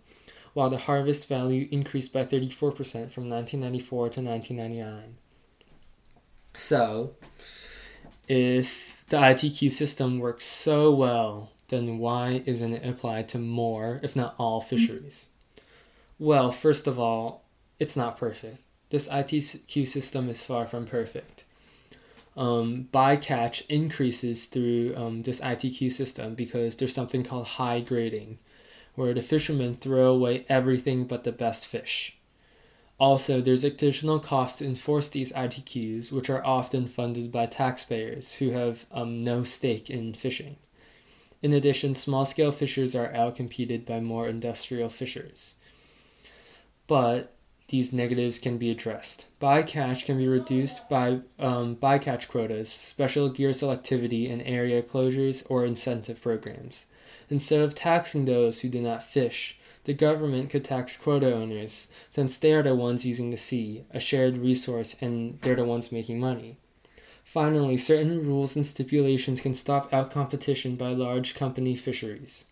while 0.53 0.69
the 0.69 0.77
harvest 0.77 1.27
value 1.27 1.67
increased 1.69 2.13
by 2.13 2.23
34% 2.23 3.11
from 3.11 3.29
1994 3.29 4.09
to 4.11 4.21
1999. 4.21 5.17
So, 6.55 7.15
if 8.29 9.05
the 9.07 9.17
ITQ 9.17 9.69
system 9.69 10.19
works 10.19 10.45
so 10.45 10.93
well, 10.93 11.51
then 11.67 11.97
why 11.97 12.41
isn't 12.45 12.73
it 12.73 12.87
applied 12.87 13.29
to 13.29 13.37
more, 13.37 13.99
if 14.01 14.15
not 14.15 14.35
all, 14.37 14.61
fisheries? 14.61 15.29
Well, 16.17 16.53
first 16.53 16.87
of 16.87 16.97
all, 16.97 17.43
it's 17.77 17.97
not 17.97 18.15
perfect. 18.15 18.59
This 18.89 19.09
ITQ 19.09 19.85
system 19.85 20.29
is 20.29 20.45
far 20.45 20.65
from 20.65 20.85
perfect. 20.85 21.43
Um, 22.37 22.87
bycatch 22.93 23.65
increases 23.67 24.45
through 24.45 24.95
um, 24.95 25.23
this 25.23 25.41
ITQ 25.41 25.91
system 25.91 26.35
because 26.35 26.77
there's 26.77 26.93
something 26.93 27.23
called 27.23 27.47
high 27.47 27.81
grading, 27.81 28.39
where 28.95 29.13
the 29.13 29.21
fishermen 29.21 29.75
throw 29.75 30.13
away 30.13 30.45
everything 30.47 31.05
but 31.05 31.25
the 31.25 31.33
best 31.33 31.65
fish. 31.65 32.15
Also, 32.97 33.41
there's 33.41 33.65
additional 33.65 34.19
cost 34.19 34.59
to 34.59 34.65
enforce 34.65 35.09
these 35.09 35.33
ITQs, 35.33 36.13
which 36.13 36.29
are 36.29 36.45
often 36.45 36.87
funded 36.87 37.29
by 37.29 37.45
taxpayers 37.45 38.31
who 38.31 38.51
have 38.51 38.85
um, 38.93 39.25
no 39.25 39.43
stake 39.43 39.89
in 39.89 40.13
fishing. 40.13 40.55
In 41.41 41.51
addition, 41.51 41.93
small 41.93 42.23
scale 42.23 42.53
fishers 42.53 42.95
are 42.95 43.11
outcompeted 43.11 43.85
by 43.85 43.99
more 43.99 44.29
industrial 44.29 44.87
fishers. 44.87 45.55
But 46.87 47.33
these 47.67 47.93
negatives 47.93 48.37
can 48.37 48.59
be 48.59 48.69
addressed. 48.69 49.25
Bycatch 49.39 50.05
can 50.05 50.19
be 50.19 50.27
reduced 50.27 50.87
by 50.87 51.19
um, 51.39 51.75
bycatch 51.77 52.27
quotas, 52.27 52.69
special 52.69 53.29
gear 53.29 53.49
selectivity, 53.49 54.31
and 54.31 54.43
area 54.43 54.83
closures 54.83 55.43
or 55.49 55.65
incentive 55.65 56.21
programs. 56.21 56.85
Instead 57.29 57.61
of 57.61 57.73
taxing 57.73 58.25
those 58.25 58.59
who 58.59 58.69
do 58.69 58.81
not 58.81 59.01
fish, 59.01 59.57
the 59.85 59.93
government 59.93 60.51
could 60.51 60.63
tax 60.63 60.95
quota 60.95 61.33
owners, 61.33 61.91
since 62.11 62.37
they 62.37 62.53
are 62.53 62.61
the 62.61 62.75
ones 62.75 63.03
using 63.03 63.31
the 63.31 63.37
sea, 63.37 63.83
a 63.89 63.99
shared 63.99 64.37
resource, 64.37 64.95
and 65.01 65.39
they're 65.41 65.55
the 65.55 65.65
ones 65.65 65.91
making 65.91 66.19
money. 66.19 66.55
Finally, 67.23 67.77
certain 67.77 68.27
rules 68.27 68.55
and 68.55 68.67
stipulations 68.67 69.41
can 69.41 69.55
stop 69.55 69.91
out 69.91 70.11
competition 70.11 70.75
by 70.75 70.89
large 70.89 71.33
company 71.33 71.75
fisheries. 71.75 72.45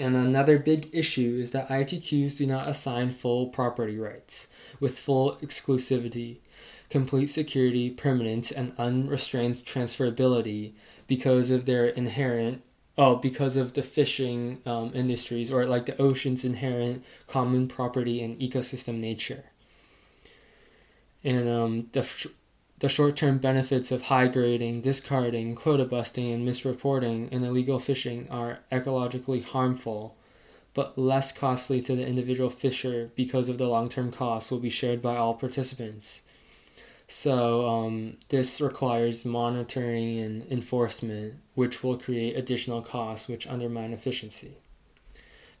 And 0.00 0.16
another 0.16 0.58
big 0.58 0.88
issue 0.94 1.38
is 1.42 1.50
that 1.50 1.68
ITQs 1.68 2.38
do 2.38 2.46
not 2.46 2.68
assign 2.68 3.10
full 3.10 3.48
property 3.48 3.98
rights, 3.98 4.48
with 4.80 4.98
full 4.98 5.36
exclusivity, 5.42 6.38
complete 6.88 7.28
security, 7.28 7.90
permanence, 7.90 8.50
and 8.50 8.72
unrestrained 8.78 9.56
transferability 9.56 10.72
because 11.06 11.50
of 11.50 11.66
their 11.66 11.86
inherent 11.86 12.62
oh, 12.96 13.16
because 13.16 13.58
of 13.58 13.74
the 13.74 13.82
fishing 13.82 14.62
um, 14.64 14.92
industries 14.94 15.52
or 15.52 15.66
like 15.66 15.84
the 15.84 16.00
ocean's 16.00 16.46
inherent 16.46 17.04
common 17.26 17.68
property 17.68 18.22
and 18.22 18.40
ecosystem 18.40 19.00
nature. 19.00 19.44
And 21.24 21.46
um, 21.46 21.88
the, 21.92 22.30
the 22.80 22.88
short 22.88 23.14
term 23.14 23.36
benefits 23.36 23.92
of 23.92 24.00
high 24.00 24.26
grading, 24.26 24.80
discarding, 24.80 25.54
quota 25.54 25.84
busting, 25.84 26.32
and 26.32 26.48
misreporting 26.48 27.30
in 27.30 27.44
illegal 27.44 27.78
fishing 27.78 28.26
are 28.30 28.58
ecologically 28.72 29.44
harmful, 29.44 30.16
but 30.72 30.96
less 30.96 31.30
costly 31.32 31.82
to 31.82 31.94
the 31.94 32.06
individual 32.06 32.48
fisher 32.48 33.10
because 33.14 33.50
of 33.50 33.58
the 33.58 33.68
long 33.68 33.90
term 33.90 34.10
costs 34.10 34.50
will 34.50 34.60
be 34.60 34.70
shared 34.70 35.02
by 35.02 35.16
all 35.16 35.34
participants. 35.34 36.22
So 37.06 37.68
um, 37.68 38.16
this 38.30 38.62
requires 38.62 39.26
monitoring 39.26 40.18
and 40.20 40.50
enforcement, 40.50 41.34
which 41.54 41.84
will 41.84 41.98
create 41.98 42.36
additional 42.36 42.80
costs 42.80 43.28
which 43.28 43.46
undermine 43.46 43.92
efficiency. 43.92 44.52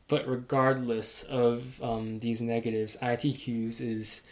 But 0.08 0.26
regardless 0.26 1.24
of 1.24 1.82
um, 1.82 2.18
these 2.18 2.40
negatives, 2.40 2.96
ITQs 2.96 3.80
is 3.82 4.26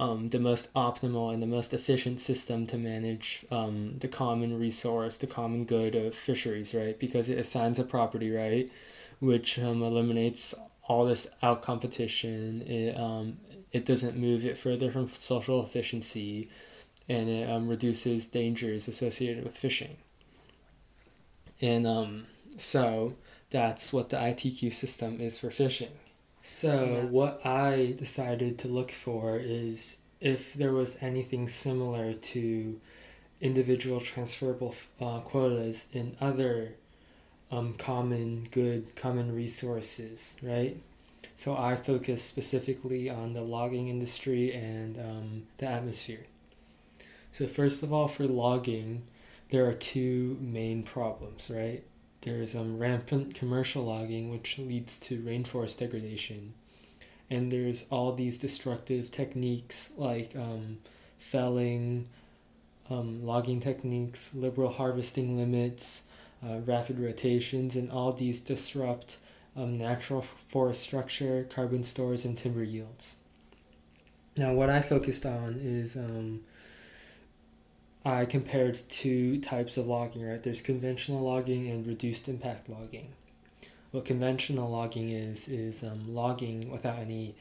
um, 0.00 0.30
the 0.30 0.38
most 0.38 0.72
optimal 0.72 1.34
and 1.34 1.42
the 1.42 1.46
most 1.46 1.74
efficient 1.74 2.22
system 2.22 2.66
to 2.68 2.78
manage 2.78 3.44
um, 3.50 3.98
the 3.98 4.08
common 4.08 4.58
resource, 4.58 5.18
the 5.18 5.26
common 5.26 5.66
good 5.66 5.94
of 5.94 6.14
fisheries, 6.14 6.74
right? 6.74 6.98
Because 6.98 7.28
it 7.28 7.38
assigns 7.38 7.78
a 7.78 7.84
property 7.84 8.30
right, 8.30 8.70
which 9.20 9.58
um, 9.58 9.82
eliminates 9.82 10.54
all 10.88 11.04
this 11.04 11.28
out 11.42 11.60
competition. 11.60 12.62
It, 12.62 12.98
um, 12.98 13.36
it 13.72 13.84
doesn't 13.84 14.16
move 14.16 14.46
it 14.46 14.56
further 14.56 14.90
from 14.90 15.08
social 15.10 15.62
efficiency, 15.62 16.48
and 17.06 17.28
it 17.28 17.50
um, 17.50 17.68
reduces 17.68 18.30
dangers 18.30 18.88
associated 18.88 19.44
with 19.44 19.54
fishing. 19.54 19.98
And 21.60 21.86
um, 21.86 22.26
so 22.56 23.12
that's 23.50 23.92
what 23.92 24.08
the 24.08 24.16
ITQ 24.16 24.72
system 24.72 25.20
is 25.20 25.38
for 25.38 25.50
fishing. 25.50 25.92
So 26.42 26.84
yeah. 26.84 27.04
what 27.04 27.44
I 27.44 27.94
decided 27.96 28.60
to 28.60 28.68
look 28.68 28.90
for 28.90 29.38
is 29.38 30.00
if 30.20 30.54
there 30.54 30.72
was 30.72 31.02
anything 31.02 31.48
similar 31.48 32.14
to 32.14 32.80
individual 33.40 34.00
transferable 34.00 34.74
uh, 35.00 35.20
quotas 35.20 35.88
in 35.92 36.16
other 36.20 36.74
um, 37.50 37.74
common 37.74 38.48
good, 38.50 38.94
common 38.96 39.34
resources, 39.34 40.38
right? 40.42 40.76
So 41.36 41.56
I 41.56 41.74
focus 41.74 42.22
specifically 42.22 43.10
on 43.10 43.32
the 43.32 43.40
logging 43.42 43.88
industry 43.88 44.54
and 44.54 44.98
um, 44.98 45.42
the 45.58 45.66
atmosphere. 45.66 46.24
So 47.32 47.46
first 47.46 47.82
of 47.82 47.92
all, 47.92 48.08
for 48.08 48.24
logging, 48.24 49.02
there 49.50 49.66
are 49.66 49.72
two 49.72 50.36
main 50.40 50.82
problems, 50.82 51.50
right? 51.54 51.82
There's 52.22 52.54
um, 52.54 52.78
rampant 52.78 53.34
commercial 53.34 53.84
logging, 53.84 54.30
which 54.30 54.58
leads 54.58 55.00
to 55.00 55.22
rainforest 55.22 55.78
degradation, 55.78 56.52
and 57.30 57.50
there's 57.50 57.88
all 57.90 58.12
these 58.12 58.38
destructive 58.38 59.10
techniques 59.10 59.94
like 59.96 60.36
um, 60.36 60.78
felling, 61.18 62.08
um, 62.90 63.24
logging 63.24 63.60
techniques, 63.60 64.34
liberal 64.34 64.70
harvesting 64.70 65.36
limits, 65.38 66.08
uh, 66.46 66.58
rapid 66.66 66.98
rotations, 66.98 67.76
and 67.76 67.90
all 67.90 68.12
these 68.12 68.42
disrupt 68.42 69.18
um, 69.56 69.78
natural 69.78 70.22
forest 70.22 70.82
structure, 70.82 71.46
carbon 71.50 71.84
stores, 71.84 72.24
and 72.24 72.36
timber 72.36 72.62
yields. 72.62 73.16
Now, 74.36 74.54
what 74.54 74.70
I 74.70 74.80
focused 74.82 75.26
on 75.26 75.58
is 75.62 75.96
um, 75.96 76.40
I 78.04 78.24
compared 78.24 78.78
two 78.88 79.40
types 79.40 79.76
of 79.76 79.86
logging, 79.86 80.26
right? 80.26 80.42
There's 80.42 80.62
conventional 80.62 81.20
logging 81.20 81.68
and 81.68 81.86
reduced 81.86 82.28
impact 82.28 82.68
logging. 82.70 83.08
What 83.90 84.06
conventional 84.06 84.70
logging 84.70 85.10
is, 85.10 85.48
is 85.48 85.84
um, 85.84 86.14
logging 86.14 86.70
without 86.70 86.98
any 86.98 87.34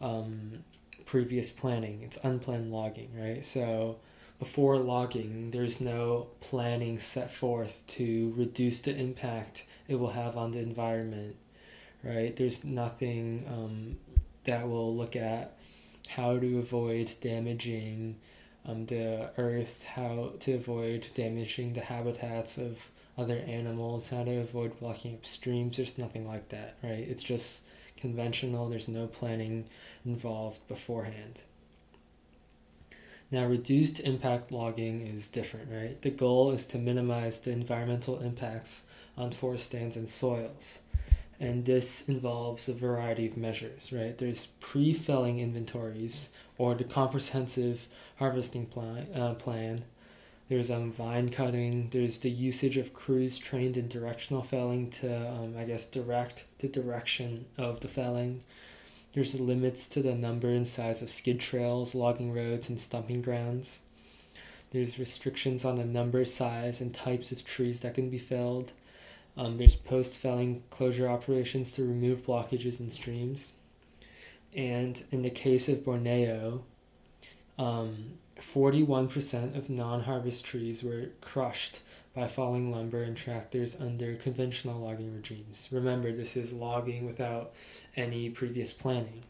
um, 0.00 0.64
previous 1.04 1.52
planning. 1.52 2.02
It's 2.02 2.18
unplanned 2.24 2.72
logging, 2.72 3.10
right? 3.16 3.44
So 3.44 3.98
before 4.40 4.78
logging, 4.78 5.52
there's 5.52 5.80
no 5.80 6.26
planning 6.40 6.98
set 6.98 7.30
forth 7.30 7.84
to 7.86 8.34
reduce 8.36 8.82
the 8.82 8.96
impact 8.96 9.64
it 9.86 9.94
will 9.94 10.10
have 10.10 10.36
on 10.36 10.50
the 10.50 10.60
environment, 10.60 11.36
right? 12.02 12.34
There's 12.34 12.64
nothing 12.64 13.44
um, 13.48 13.96
that 14.44 14.68
will 14.68 14.94
look 14.94 15.14
at 15.14 15.56
how 16.08 16.38
to 16.38 16.58
avoid 16.58 17.10
damaging 17.20 18.16
um, 18.66 18.86
the 18.86 19.30
earth, 19.36 19.84
how 19.84 20.32
to 20.40 20.52
avoid 20.54 21.06
damaging 21.14 21.72
the 21.72 21.80
habitats 21.80 22.58
of 22.58 22.90
other 23.16 23.38
animals, 23.38 24.10
how 24.10 24.24
to 24.24 24.38
avoid 24.38 24.78
blocking 24.80 25.14
up 25.14 25.26
streams. 25.26 25.76
There's 25.76 25.98
nothing 25.98 26.26
like 26.26 26.48
that, 26.48 26.76
right? 26.82 27.06
It's 27.08 27.22
just 27.22 27.66
conventional, 27.96 28.68
there's 28.68 28.88
no 28.88 29.06
planning 29.06 29.64
involved 30.04 30.66
beforehand. 30.68 31.42
Now, 33.30 33.46
reduced 33.46 34.00
impact 34.00 34.52
logging 34.52 35.06
is 35.06 35.28
different, 35.28 35.70
right? 35.70 36.00
The 36.00 36.10
goal 36.10 36.52
is 36.52 36.66
to 36.68 36.78
minimize 36.78 37.40
the 37.40 37.52
environmental 37.52 38.20
impacts 38.20 38.88
on 39.16 39.30
forest 39.30 39.66
stands 39.66 39.96
and 39.96 40.08
soils. 40.08 40.80
And 41.40 41.64
this 41.64 42.08
involves 42.08 42.68
a 42.68 42.74
variety 42.74 43.26
of 43.26 43.36
measures, 43.36 43.92
right? 43.92 44.16
There's 44.16 44.46
pre 44.60 44.92
felling 44.92 45.40
inventories 45.40 46.32
or 46.56 46.74
the 46.74 46.84
comprehensive 46.84 47.88
harvesting 48.16 48.66
plan, 48.66 49.06
uh, 49.14 49.34
plan. 49.34 49.84
There's 50.48 50.70
um, 50.70 50.92
vine 50.92 51.30
cutting. 51.30 51.88
There's 51.90 52.18
the 52.18 52.30
usage 52.30 52.76
of 52.76 52.92
crews 52.92 53.38
trained 53.38 53.76
in 53.76 53.88
directional 53.88 54.42
felling 54.42 54.90
to, 54.90 55.30
um, 55.30 55.56
I 55.56 55.64
guess, 55.64 55.90
direct 55.90 56.44
the 56.58 56.68
direction 56.68 57.46
of 57.56 57.80
the 57.80 57.88
felling. 57.88 58.42
There's 59.14 59.40
limits 59.40 59.88
to 59.90 60.02
the 60.02 60.14
number 60.14 60.48
and 60.48 60.68
size 60.68 61.00
of 61.00 61.08
skid 61.08 61.40
trails, 61.40 61.94
logging 61.94 62.32
roads, 62.32 62.68
and 62.68 62.80
stumping 62.80 63.22
grounds. 63.22 63.80
There's 64.70 64.98
restrictions 64.98 65.64
on 65.64 65.76
the 65.76 65.84
number, 65.84 66.24
size, 66.24 66.80
and 66.80 66.92
types 66.92 67.30
of 67.32 67.44
trees 67.44 67.80
that 67.80 67.94
can 67.94 68.10
be 68.10 68.18
felled. 68.18 68.72
Um, 69.36 69.56
there's 69.56 69.76
post 69.76 70.18
felling 70.18 70.62
closure 70.70 71.08
operations 71.08 71.72
to 71.72 71.84
remove 71.84 72.26
blockages 72.26 72.80
in 72.80 72.90
streams. 72.90 73.52
And 74.54 75.02
in 75.10 75.22
the 75.22 75.30
case 75.30 75.68
of 75.68 75.84
Borneo, 75.84 76.64
um, 77.58 78.18
41% 78.38 79.56
of 79.56 79.70
non 79.70 80.00
harvest 80.00 80.44
trees 80.44 80.82
were 80.82 81.10
crushed 81.20 81.80
by 82.14 82.28
falling 82.28 82.70
lumber 82.70 83.02
and 83.02 83.16
tractors 83.16 83.80
under 83.80 84.14
conventional 84.16 84.80
logging 84.80 85.14
regimes. 85.14 85.68
Remember, 85.72 86.12
this 86.12 86.36
is 86.36 86.52
logging 86.52 87.06
without 87.06 87.52
any 87.96 88.30
previous 88.30 88.72
planning. 88.72 89.24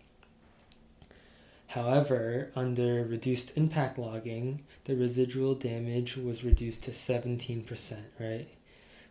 However, 1.66 2.52
under 2.54 3.04
reduced 3.04 3.56
impact 3.56 3.98
logging, 3.98 4.62
the 4.84 4.94
residual 4.94 5.54
damage 5.54 6.16
was 6.16 6.44
reduced 6.44 6.84
to 6.84 6.90
17%, 6.90 8.00
right? 8.20 8.48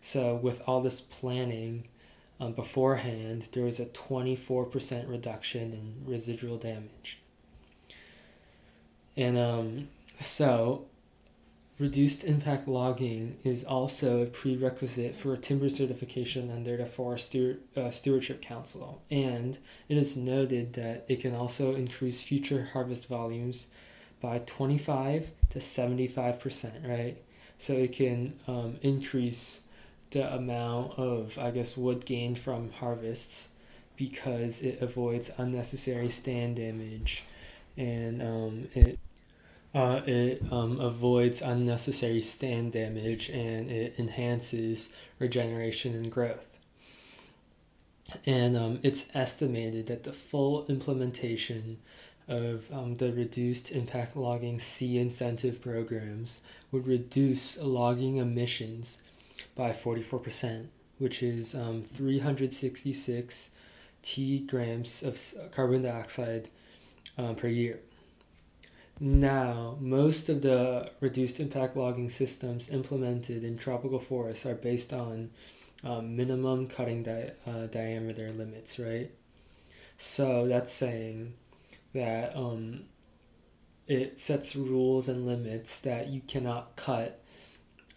So, 0.01 0.35
with 0.35 0.61
all 0.67 0.81
this 0.81 1.01
planning 1.01 1.87
um, 2.43 2.53
beforehand, 2.53 3.47
there 3.53 3.63
was 3.63 3.79
a 3.79 3.85
24% 3.85 5.09
reduction 5.09 5.73
in 5.73 6.11
residual 6.11 6.57
damage. 6.57 7.19
And 9.15 9.37
um, 9.37 9.87
so, 10.21 10.85
reduced 11.79 12.25
impact 12.25 12.67
logging 12.67 13.37
is 13.43 13.63
also 13.63 14.23
a 14.23 14.25
prerequisite 14.25 15.15
for 15.15 15.37
timber 15.37 15.69
certification 15.69 16.51
under 16.51 16.75
the 16.75 16.85
Forest 16.85 17.29
Steward, 17.29 17.59
uh, 17.77 17.89
Stewardship 17.89 18.41
Council. 18.41 19.01
And 19.09 19.57
it 19.87 19.97
is 19.97 20.17
noted 20.17 20.73
that 20.73 21.05
it 21.07 21.21
can 21.21 21.35
also 21.35 21.75
increase 21.75 22.21
future 22.21 22.67
harvest 22.73 23.07
volumes 23.07 23.69
by 24.21 24.39
25 24.39 25.31
to 25.51 25.59
75%, 25.59 26.89
right? 26.89 27.17
So 27.57 27.73
it 27.73 27.93
can 27.93 28.33
um, 28.47 28.77
increase 28.81 29.63
the 30.13 30.33
amount 30.33 30.97
of, 30.97 31.37
I 31.37 31.51
guess, 31.51 31.75
wood 31.75 32.05
gained 32.05 32.39
from 32.39 32.71
harvests 32.71 33.53
because 33.95 34.63
it 34.63 34.81
avoids 34.81 35.31
unnecessary 35.37 36.09
stand 36.09 36.55
damage 36.55 37.23
and 37.77 38.21
um, 38.21 38.67
it 38.73 38.99
uh, 39.75 40.01
it 40.05 40.43
um, 40.51 40.79
avoids 40.79 41.41
unnecessary 41.41 42.21
stand 42.21 42.73
damage 42.73 43.29
and 43.29 43.71
it 43.71 43.95
enhances 43.97 44.93
regeneration 45.17 45.95
and 45.95 46.11
growth. 46.11 46.47
And 48.27 48.55
um, 48.55 48.79
it's 48.83 49.09
estimated 49.15 49.87
that 49.87 50.03
the 50.03 50.13
full 50.13 50.67
implementation 50.67 51.79
of 52.27 52.71
um, 52.71 52.97
the 52.97 53.11
reduced 53.11 53.71
impact 53.71 54.15
logging 54.15 54.59
C 54.59 54.99
incentive 54.99 55.61
programs 55.61 56.43
would 56.71 56.85
reduce 56.87 57.59
logging 57.59 58.17
emissions 58.17 59.01
by 59.55 59.71
44%, 59.71 60.67
which 60.99 61.23
is 61.23 61.55
um, 61.55 61.81
366 61.81 63.57
t 64.01 64.39
grams 64.39 65.03
of 65.03 65.51
carbon 65.51 65.81
dioxide 65.81 66.49
um, 67.17 67.35
per 67.35 67.47
year. 67.47 67.79
Now, 68.99 69.77
most 69.79 70.29
of 70.29 70.41
the 70.41 70.91
reduced 70.99 71.39
impact 71.39 71.75
logging 71.75 72.09
systems 72.09 72.69
implemented 72.69 73.43
in 73.43 73.57
tropical 73.57 73.99
forests 73.99 74.45
are 74.45 74.55
based 74.55 74.93
on 74.93 75.31
um, 75.83 76.15
minimum 76.15 76.67
cutting 76.67 77.03
di- 77.03 77.31
uh, 77.45 77.65
diameter 77.67 78.29
limits, 78.29 78.79
right? 78.79 79.11
So 79.97 80.47
that's 80.47 80.71
saying 80.71 81.33
that 81.93 82.35
um, 82.35 82.85
it 83.87 84.19
sets 84.19 84.55
rules 84.55 85.09
and 85.09 85.25
limits 85.25 85.81
that 85.81 86.07
you 86.07 86.21
cannot 86.21 86.75
cut 86.75 87.22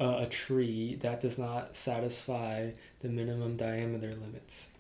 uh, 0.00 0.18
a 0.20 0.26
tree 0.26 0.96
that 0.96 1.20
does 1.20 1.38
not 1.38 1.74
satisfy 1.74 2.70
the 3.00 3.08
minimum 3.08 3.56
diameter 3.56 4.12
limits. 4.12 4.76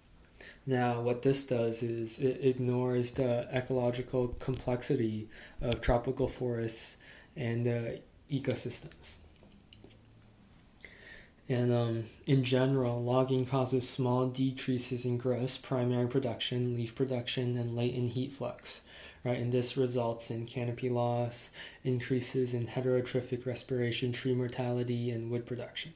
Now, 0.66 1.00
what 1.00 1.22
this 1.22 1.46
does 1.46 1.82
is 1.82 2.18
it 2.18 2.44
ignores 2.44 3.14
the 3.14 3.48
ecological 3.52 4.28
complexity 4.40 5.28
of 5.60 5.80
tropical 5.80 6.28
forests 6.28 6.98
and 7.36 7.64
the 7.64 8.00
ecosystems. 8.30 9.18
And 11.48 11.72
um, 11.72 12.04
in 12.26 12.42
general, 12.42 13.02
logging 13.02 13.44
causes 13.44 13.88
small 13.88 14.28
decreases 14.28 15.04
in 15.04 15.18
gross 15.18 15.56
primary 15.56 16.08
production, 16.08 16.74
leaf 16.74 16.96
production, 16.96 17.56
and 17.56 17.76
latent 17.76 18.10
heat 18.10 18.32
flux, 18.32 18.84
right? 19.26 19.40
And 19.40 19.50
this 19.50 19.76
results 19.76 20.30
in 20.30 20.46
canopy 20.46 20.88
loss, 20.88 21.52
increases 21.82 22.54
in 22.54 22.64
heterotrophic 22.64 23.44
respiration, 23.44 24.12
tree 24.12 24.34
mortality, 24.34 25.10
and 25.10 25.30
wood 25.30 25.46
production. 25.46 25.92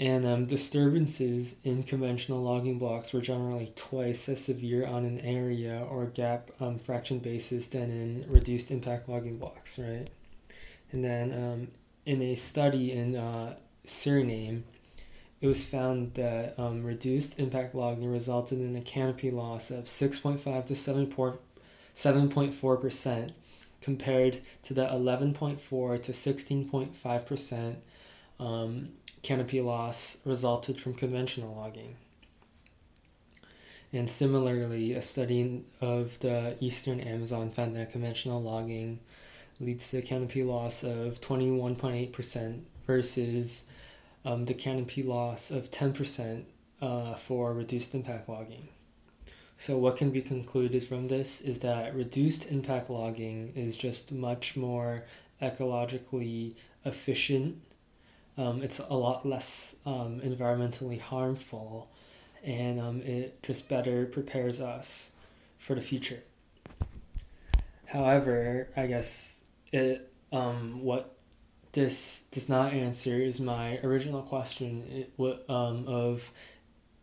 And 0.00 0.26
um, 0.26 0.46
disturbances 0.46 1.60
in 1.64 1.84
conventional 1.84 2.42
logging 2.42 2.78
blocks 2.78 3.12
were 3.12 3.20
generally 3.20 3.72
twice 3.76 4.28
as 4.28 4.44
severe 4.44 4.84
on 4.84 5.04
an 5.04 5.20
area 5.20 5.86
or 5.88 6.06
gap 6.06 6.50
um, 6.60 6.78
fraction 6.78 7.20
basis 7.20 7.68
than 7.68 7.84
in 7.84 8.24
reduced 8.28 8.72
impact 8.72 9.08
logging 9.08 9.38
blocks, 9.38 9.78
right? 9.78 10.10
And 10.90 11.04
then 11.04 11.32
um, 11.32 11.68
in 12.04 12.20
a 12.20 12.34
study 12.34 12.92
in 12.92 13.14
uh, 13.14 13.54
Suriname, 13.86 14.64
it 15.46 15.50
was 15.50 15.64
found 15.64 16.12
that 16.14 16.58
um, 16.58 16.82
reduced 16.82 17.38
impact 17.38 17.72
logging 17.72 18.10
resulted 18.10 18.58
in 18.58 18.74
a 18.74 18.80
canopy 18.80 19.30
loss 19.30 19.70
of 19.70 19.84
6.5 19.84 20.66
to 20.66 20.74
7.4 21.94 22.80
percent 22.80 23.32
compared 23.80 24.36
to 24.64 24.74
the 24.74 24.84
11.4 24.84 26.02
to 26.02 26.10
16.5 26.10 27.26
percent 27.26 27.78
um, 28.40 28.88
canopy 29.22 29.60
loss 29.60 30.20
resulted 30.26 30.80
from 30.80 30.94
conventional 30.94 31.54
logging. 31.54 31.94
And 33.92 34.10
similarly, 34.10 34.94
a 34.94 35.02
study 35.02 35.62
of 35.80 36.18
the 36.18 36.56
eastern 36.58 36.98
Amazon 36.98 37.52
found 37.52 37.76
that 37.76 37.92
conventional 37.92 38.42
logging 38.42 38.98
leads 39.60 39.92
to 39.92 39.98
a 39.98 40.02
canopy 40.02 40.42
loss 40.42 40.82
of 40.82 41.20
21.8% 41.20 42.62
versus 42.84 43.68
um, 44.24 44.44
the 44.44 44.54
canopy 44.54 45.02
loss 45.02 45.50
of 45.50 45.70
10% 45.70 46.44
uh, 46.80 47.14
for 47.14 47.52
reduced 47.52 47.94
impact 47.94 48.28
logging. 48.28 48.68
So, 49.58 49.78
what 49.78 49.96
can 49.96 50.10
be 50.10 50.20
concluded 50.20 50.84
from 50.84 51.08
this 51.08 51.40
is 51.40 51.60
that 51.60 51.94
reduced 51.94 52.50
impact 52.52 52.90
logging 52.90 53.54
is 53.56 53.78
just 53.78 54.12
much 54.12 54.56
more 54.56 55.04
ecologically 55.40 56.54
efficient. 56.84 57.62
Um, 58.36 58.62
it's 58.62 58.80
a 58.80 58.94
lot 58.94 59.26
less 59.26 59.74
um, 59.86 60.20
environmentally 60.20 61.00
harmful, 61.00 61.88
and 62.44 62.78
um, 62.78 63.00
it 63.00 63.42
just 63.42 63.68
better 63.70 64.04
prepares 64.04 64.60
us 64.60 65.16
for 65.56 65.74
the 65.74 65.80
future. 65.80 66.22
However, 67.86 68.68
I 68.76 68.86
guess 68.88 69.42
it 69.72 70.12
um, 70.32 70.82
what 70.82 71.15
this 71.76 72.26
does 72.32 72.48
not 72.48 72.72
answer 72.72 73.20
is 73.20 73.38
my 73.38 73.76
original 73.84 74.22
question 74.22 75.06
um, 75.20 75.86
of 75.86 76.32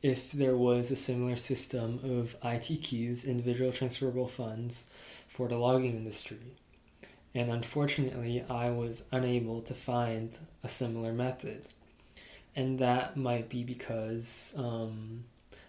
if 0.01 0.31
there 0.31 0.57
was 0.57 0.89
a 0.89 0.95
similar 0.95 1.35
system 1.35 1.99
of 2.03 2.35
ITQs, 2.41 3.27
individual 3.27 3.71
transferable 3.71 4.27
funds, 4.27 4.89
for 5.27 5.47
the 5.47 5.57
logging 5.57 5.95
industry. 5.95 6.41
And 7.35 7.51
unfortunately, 7.51 8.43
I 8.49 8.71
was 8.71 9.05
unable 9.11 9.61
to 9.61 9.75
find 9.75 10.35
a 10.63 10.67
similar 10.67 11.13
method. 11.13 11.61
And 12.55 12.79
that 12.79 13.15
might 13.15 13.49
be 13.49 13.63
because 13.63 14.55
um, 14.57 15.23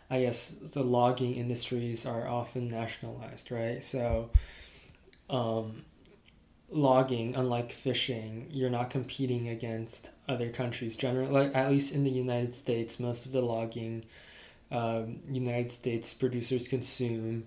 I 0.08 0.22
guess 0.22 0.50
the 0.50 0.82
logging 0.82 1.36
industries 1.36 2.06
are 2.06 2.26
often 2.26 2.68
nationalized, 2.68 3.50
right? 3.50 3.82
So 3.82 4.30
um, 5.28 5.84
logging, 6.74 7.36
unlike 7.36 7.72
fishing, 7.72 8.48
you're 8.50 8.70
not 8.70 8.90
competing 8.90 9.48
against 9.48 10.10
other 10.28 10.50
countries. 10.50 10.96
Generally, 10.96 11.54
at 11.54 11.70
least 11.70 11.94
in 11.94 12.04
the 12.04 12.10
United 12.10 12.54
States, 12.54 13.00
most 13.00 13.26
of 13.26 13.32
the 13.32 13.40
logging 13.40 14.04
um, 14.70 15.20
United 15.30 15.70
States 15.70 16.14
producers 16.14 16.68
consume 16.68 17.44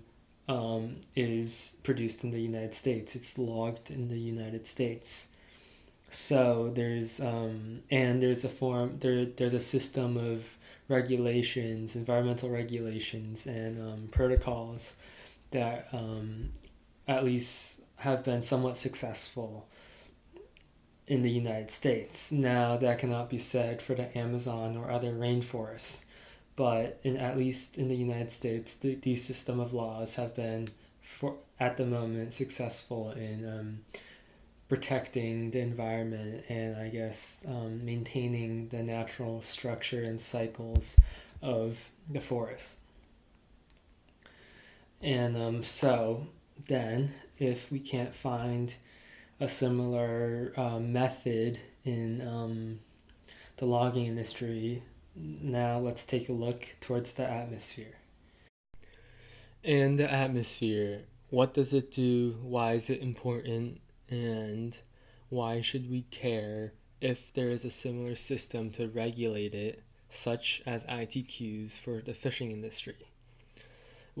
um, 0.48 0.96
is 1.14 1.80
produced 1.84 2.24
in 2.24 2.30
the 2.30 2.40
United 2.40 2.74
States. 2.74 3.14
It's 3.16 3.38
logged 3.38 3.90
in 3.90 4.08
the 4.08 4.18
United 4.18 4.66
States. 4.66 5.34
So 6.10 6.72
there's 6.74 7.20
um, 7.20 7.82
and 7.90 8.22
there's 8.22 8.44
a 8.44 8.48
form 8.48 8.96
there 8.98 9.26
there's 9.26 9.52
a 9.52 9.60
system 9.60 10.16
of 10.16 10.56
regulations, 10.88 11.96
environmental 11.96 12.48
regulations, 12.48 13.46
and 13.46 13.76
um, 13.78 14.08
protocols 14.10 14.96
that 15.50 15.88
um, 15.92 16.50
at 17.08 17.24
least 17.24 17.82
have 17.96 18.22
been 18.22 18.42
somewhat 18.42 18.76
successful 18.76 19.66
in 21.06 21.22
the 21.22 21.30
United 21.30 21.70
States. 21.70 22.30
Now, 22.30 22.76
that 22.76 22.98
cannot 22.98 23.30
be 23.30 23.38
said 23.38 23.80
for 23.80 23.94
the 23.94 24.16
Amazon 24.16 24.76
or 24.76 24.90
other 24.90 25.12
rainforests, 25.12 26.06
but 26.54 27.00
in 27.02 27.16
at 27.16 27.38
least 27.38 27.78
in 27.78 27.88
the 27.88 27.96
United 27.96 28.30
States, 28.30 28.74
the, 28.74 28.94
the 28.96 29.16
system 29.16 29.58
of 29.58 29.72
laws 29.72 30.16
have 30.16 30.36
been, 30.36 30.68
for 31.00 31.36
at 31.58 31.78
the 31.78 31.86
moment, 31.86 32.34
successful 32.34 33.10
in 33.12 33.48
um, 33.48 33.80
protecting 34.68 35.50
the 35.50 35.60
environment 35.60 36.44
and 36.50 36.76
I 36.76 36.88
guess 36.88 37.44
um, 37.48 37.86
maintaining 37.86 38.68
the 38.68 38.82
natural 38.82 39.40
structure 39.40 40.02
and 40.02 40.20
cycles 40.20 41.00
of 41.40 41.90
the 42.10 42.20
forest. 42.20 42.80
And 45.00 45.36
um, 45.36 45.62
so 45.62 46.26
then, 46.66 47.12
if 47.38 47.70
we 47.70 47.78
can't 47.78 48.14
find 48.14 48.74
a 49.40 49.48
similar 49.48 50.52
uh, 50.56 50.80
method 50.80 51.58
in 51.84 52.20
um, 52.26 52.80
the 53.58 53.66
logging 53.66 54.06
industry, 54.06 54.82
now 55.14 55.78
let's 55.78 56.06
take 56.06 56.28
a 56.28 56.32
look 56.32 56.66
towards 56.80 57.14
the 57.14 57.28
atmosphere. 57.28 57.94
And 59.64 59.98
the 59.98 60.10
atmosphere, 60.10 61.04
what 61.30 61.54
does 61.54 61.72
it 61.72 61.92
do? 61.92 62.38
Why 62.42 62.74
is 62.74 62.90
it 62.90 63.00
important? 63.00 63.80
And 64.08 64.76
why 65.28 65.60
should 65.60 65.90
we 65.90 66.02
care 66.02 66.72
if 67.00 67.32
there 67.34 67.50
is 67.50 67.64
a 67.64 67.70
similar 67.70 68.14
system 68.14 68.70
to 68.72 68.88
regulate 68.88 69.54
it, 69.54 69.82
such 70.10 70.62
as 70.66 70.84
ITQs 70.84 71.78
for 71.78 72.00
the 72.00 72.14
fishing 72.14 72.52
industry? 72.52 73.07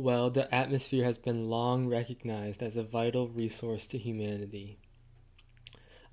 Well, 0.00 0.30
the 0.30 0.54
atmosphere 0.54 1.02
has 1.02 1.18
been 1.18 1.46
long 1.46 1.88
recognized 1.88 2.62
as 2.62 2.76
a 2.76 2.84
vital 2.84 3.26
resource 3.26 3.88
to 3.88 3.98
humanity. 3.98 4.78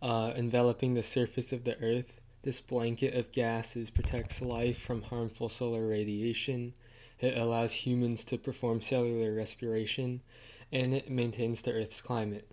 Uh, 0.01 0.33
enveloping 0.35 0.95
the 0.95 1.03
surface 1.03 1.53
of 1.53 1.63
the 1.63 1.77
Earth, 1.77 2.19
this 2.41 2.59
blanket 2.59 3.13
of 3.13 3.31
gases 3.31 3.91
protects 3.91 4.41
life 4.41 4.79
from 4.79 5.03
harmful 5.03 5.49
solar 5.49 5.87
radiation. 5.87 6.73
It 7.19 7.37
allows 7.37 7.73
humans 7.73 8.23
to 8.25 8.39
perform 8.39 8.81
cellular 8.81 9.35
respiration, 9.35 10.21
and 10.71 10.95
it 10.95 11.11
maintains 11.11 11.61
the 11.61 11.73
Earth's 11.73 12.01
climate. 12.01 12.49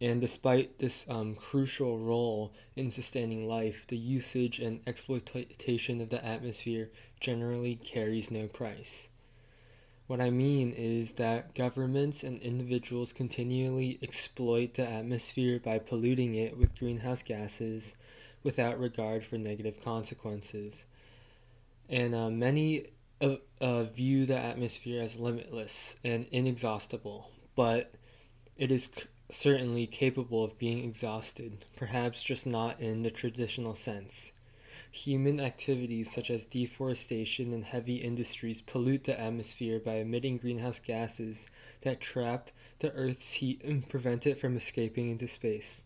And 0.00 0.20
despite 0.20 0.78
this 0.78 1.10
um, 1.10 1.34
crucial 1.34 1.98
role 1.98 2.52
in 2.76 2.92
sustaining 2.92 3.48
life, 3.48 3.88
the 3.88 3.98
usage 3.98 4.60
and 4.60 4.82
exploitation 4.86 6.00
of 6.00 6.10
the 6.10 6.24
atmosphere 6.24 6.92
generally 7.18 7.74
carries 7.74 8.30
no 8.30 8.46
price. 8.46 9.08
What 10.10 10.20
I 10.20 10.30
mean 10.30 10.72
is 10.72 11.12
that 11.12 11.54
governments 11.54 12.24
and 12.24 12.42
individuals 12.42 13.12
continually 13.12 13.96
exploit 14.02 14.74
the 14.74 14.84
atmosphere 14.84 15.60
by 15.60 15.78
polluting 15.78 16.34
it 16.34 16.58
with 16.58 16.76
greenhouse 16.76 17.22
gases 17.22 17.94
without 18.42 18.80
regard 18.80 19.24
for 19.24 19.38
negative 19.38 19.80
consequences. 19.84 20.84
And 21.88 22.16
uh, 22.16 22.28
many 22.28 22.86
uh, 23.20 23.36
uh, 23.60 23.84
view 23.84 24.26
the 24.26 24.36
atmosphere 24.36 25.00
as 25.00 25.20
limitless 25.20 25.94
and 26.02 26.26
inexhaustible, 26.32 27.30
but 27.54 27.94
it 28.56 28.72
is 28.72 28.90
certainly 29.30 29.86
capable 29.86 30.42
of 30.42 30.58
being 30.58 30.82
exhausted, 30.82 31.64
perhaps 31.76 32.24
just 32.24 32.48
not 32.48 32.80
in 32.80 33.04
the 33.04 33.12
traditional 33.12 33.76
sense. 33.76 34.32
Human 34.92 35.38
activities 35.38 36.10
such 36.10 36.30
as 36.30 36.46
deforestation 36.46 37.52
and 37.52 37.64
heavy 37.64 37.96
industries 37.96 38.60
pollute 38.60 39.04
the 39.04 39.18
atmosphere 39.20 39.78
by 39.78 39.96
emitting 39.96 40.38
greenhouse 40.38 40.80
gases 40.80 41.48
that 41.82 42.00
trap 42.00 42.50
the 42.80 42.90
Earth's 42.92 43.32
heat 43.34 43.62
and 43.62 43.88
prevent 43.88 44.26
it 44.26 44.38
from 44.38 44.56
escaping 44.56 45.10
into 45.10 45.28
space. 45.28 45.84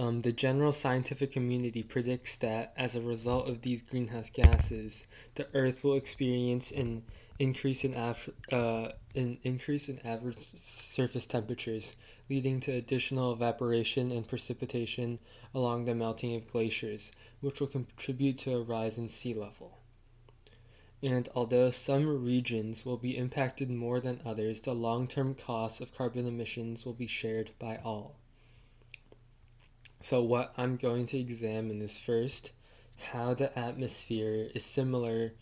Um, 0.00 0.22
the 0.22 0.32
general 0.32 0.72
scientific 0.72 1.32
community 1.32 1.82
predicts 1.82 2.36
that 2.36 2.72
as 2.74 2.96
a 2.96 3.02
result 3.02 3.50
of 3.50 3.60
these 3.60 3.82
greenhouse 3.82 4.30
gases, 4.30 5.06
the 5.34 5.46
Earth 5.52 5.84
will 5.84 5.96
experience 5.96 6.72
an 6.72 7.04
increase 7.38 7.84
in, 7.84 7.94
uh, 7.94 8.92
an 9.14 9.38
increase 9.42 9.90
in 9.90 9.98
average 9.98 10.38
surface 10.64 11.26
temperatures, 11.26 11.94
leading 12.30 12.60
to 12.60 12.72
additional 12.72 13.34
evaporation 13.34 14.10
and 14.10 14.26
precipitation 14.26 15.18
along 15.52 15.84
the 15.84 15.94
melting 15.94 16.34
of 16.34 16.50
glaciers, 16.50 17.12
which 17.42 17.60
will 17.60 17.66
contribute 17.66 18.38
to 18.38 18.54
a 18.54 18.62
rise 18.62 18.96
in 18.96 19.10
sea 19.10 19.34
level. 19.34 19.76
And 21.02 21.28
although 21.34 21.70
some 21.72 22.24
regions 22.24 22.86
will 22.86 22.96
be 22.96 23.18
impacted 23.18 23.68
more 23.68 24.00
than 24.00 24.22
others, 24.24 24.62
the 24.62 24.74
long 24.74 25.08
term 25.08 25.34
costs 25.34 25.82
of 25.82 25.92
carbon 25.92 26.24
emissions 26.26 26.86
will 26.86 26.94
be 26.94 27.06
shared 27.06 27.50
by 27.58 27.76
all. 27.84 28.19
So, 30.02 30.22
what 30.22 30.54
I'm 30.56 30.76
going 30.76 31.06
to 31.06 31.18
examine 31.18 31.82
is 31.82 31.98
first 31.98 32.52
how 32.96 33.34
the 33.34 33.58
atmosphere 33.58 34.50
is 34.54 34.64
similar 34.64 35.32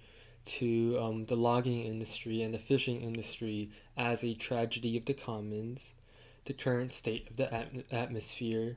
to 0.47 0.99
um, 0.99 1.27
the 1.27 1.37
logging 1.37 1.85
industry 1.85 2.43
and 2.43 2.53
the 2.53 2.59
fishing 2.59 3.03
industry 3.03 3.71
as 3.97 4.25
a 4.25 4.35
tragedy 4.35 4.97
of 4.97 5.05
the 5.05 5.15
commons, 5.15 5.95
the 6.47 6.55
current 6.55 6.93
state 6.93 7.31
of 7.31 7.37
the 7.37 7.85
atmosphere, 7.93 8.77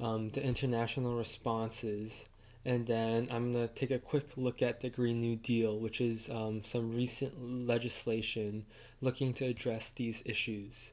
um, 0.00 0.30
the 0.30 0.42
international 0.42 1.16
responses, 1.16 2.24
and 2.64 2.86
then 2.86 3.28
I'm 3.30 3.52
going 3.52 3.68
to 3.68 3.74
take 3.74 3.90
a 3.90 3.98
quick 3.98 4.36
look 4.36 4.62
at 4.62 4.80
the 4.80 4.88
Green 4.88 5.20
New 5.20 5.36
Deal, 5.36 5.78
which 5.78 6.00
is 6.00 6.30
um, 6.30 6.64
some 6.64 6.94
recent 6.94 7.66
legislation 7.66 8.64
looking 9.02 9.34
to 9.34 9.46
address 9.46 9.90
these 9.90 10.22
issues. 10.24 10.92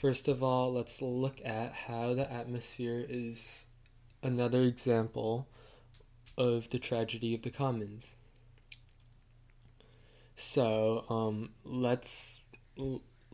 First 0.00 0.28
of 0.28 0.44
all, 0.44 0.74
let's 0.74 1.02
look 1.02 1.44
at 1.44 1.72
how 1.72 2.14
the 2.14 2.32
atmosphere 2.32 3.04
is 3.08 3.66
another 4.22 4.62
example 4.62 5.48
of 6.36 6.70
the 6.70 6.78
tragedy 6.78 7.34
of 7.34 7.42
the 7.42 7.50
commons. 7.50 8.14
So 10.36 11.04
um, 11.10 11.50
let's 11.64 12.40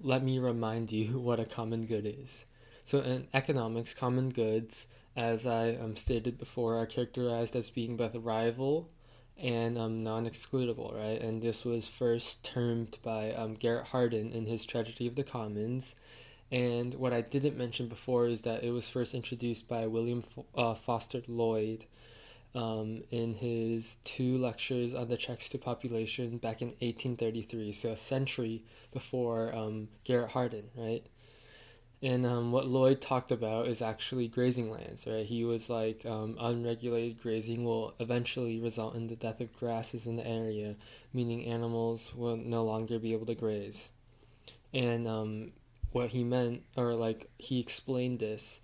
let 0.00 0.22
me 0.22 0.38
remind 0.38 0.90
you 0.90 1.18
what 1.18 1.38
a 1.38 1.44
common 1.44 1.84
good 1.84 2.06
is. 2.06 2.46
So 2.86 3.02
in 3.02 3.28
economics, 3.34 3.92
common 3.92 4.30
goods, 4.30 4.86
as 5.16 5.46
I 5.46 5.74
um, 5.74 5.96
stated 5.96 6.38
before, 6.38 6.78
are 6.78 6.86
characterized 6.86 7.56
as 7.56 7.68
being 7.68 7.98
both 7.98 8.14
rival 8.14 8.88
and 9.36 9.76
um, 9.76 10.02
non-excludable, 10.02 10.94
right? 10.94 11.20
And 11.20 11.42
this 11.42 11.66
was 11.66 11.86
first 11.86 12.42
termed 12.42 12.96
by 13.02 13.34
um, 13.34 13.52
Garrett 13.52 13.84
Hardin 13.84 14.32
in 14.32 14.46
his 14.46 14.64
Tragedy 14.64 15.06
of 15.06 15.14
the 15.14 15.24
Commons. 15.24 15.96
And 16.54 16.94
what 16.94 17.12
I 17.12 17.20
didn't 17.20 17.56
mention 17.56 17.88
before 17.88 18.28
is 18.28 18.42
that 18.42 18.62
it 18.62 18.70
was 18.70 18.88
first 18.88 19.12
introduced 19.12 19.68
by 19.68 19.88
William 19.88 20.22
uh, 20.54 20.74
Forster 20.74 21.20
Lloyd 21.26 21.84
um, 22.54 23.02
in 23.10 23.34
his 23.34 23.96
two 24.04 24.38
lectures 24.38 24.94
on 24.94 25.08
the 25.08 25.16
checks 25.16 25.48
to 25.48 25.58
population 25.58 26.38
back 26.38 26.62
in 26.62 26.68
1833, 26.68 27.72
so 27.72 27.90
a 27.90 27.96
century 27.96 28.62
before 28.92 29.52
um, 29.52 29.88
Garrett 30.04 30.30
Hardin, 30.30 30.70
right? 30.76 31.04
And 32.02 32.24
um, 32.24 32.52
what 32.52 32.68
Lloyd 32.68 33.00
talked 33.00 33.32
about 33.32 33.66
is 33.66 33.82
actually 33.82 34.28
grazing 34.28 34.70
lands, 34.70 35.08
right? 35.08 35.26
He 35.26 35.44
was 35.44 35.68
like, 35.68 36.06
um, 36.06 36.36
unregulated 36.38 37.20
grazing 37.20 37.64
will 37.64 37.94
eventually 37.98 38.60
result 38.60 38.94
in 38.94 39.08
the 39.08 39.16
death 39.16 39.40
of 39.40 39.52
grasses 39.56 40.06
in 40.06 40.14
the 40.14 40.24
area, 40.24 40.76
meaning 41.12 41.46
animals 41.46 42.14
will 42.14 42.36
no 42.36 42.62
longer 42.62 43.00
be 43.00 43.12
able 43.12 43.26
to 43.26 43.34
graze. 43.34 43.90
And 44.72 45.08
um, 45.08 45.52
what 45.94 46.10
he 46.10 46.24
meant, 46.24 46.64
or 46.76 46.92
like 46.92 47.30
he 47.38 47.60
explained 47.60 48.18
this, 48.18 48.60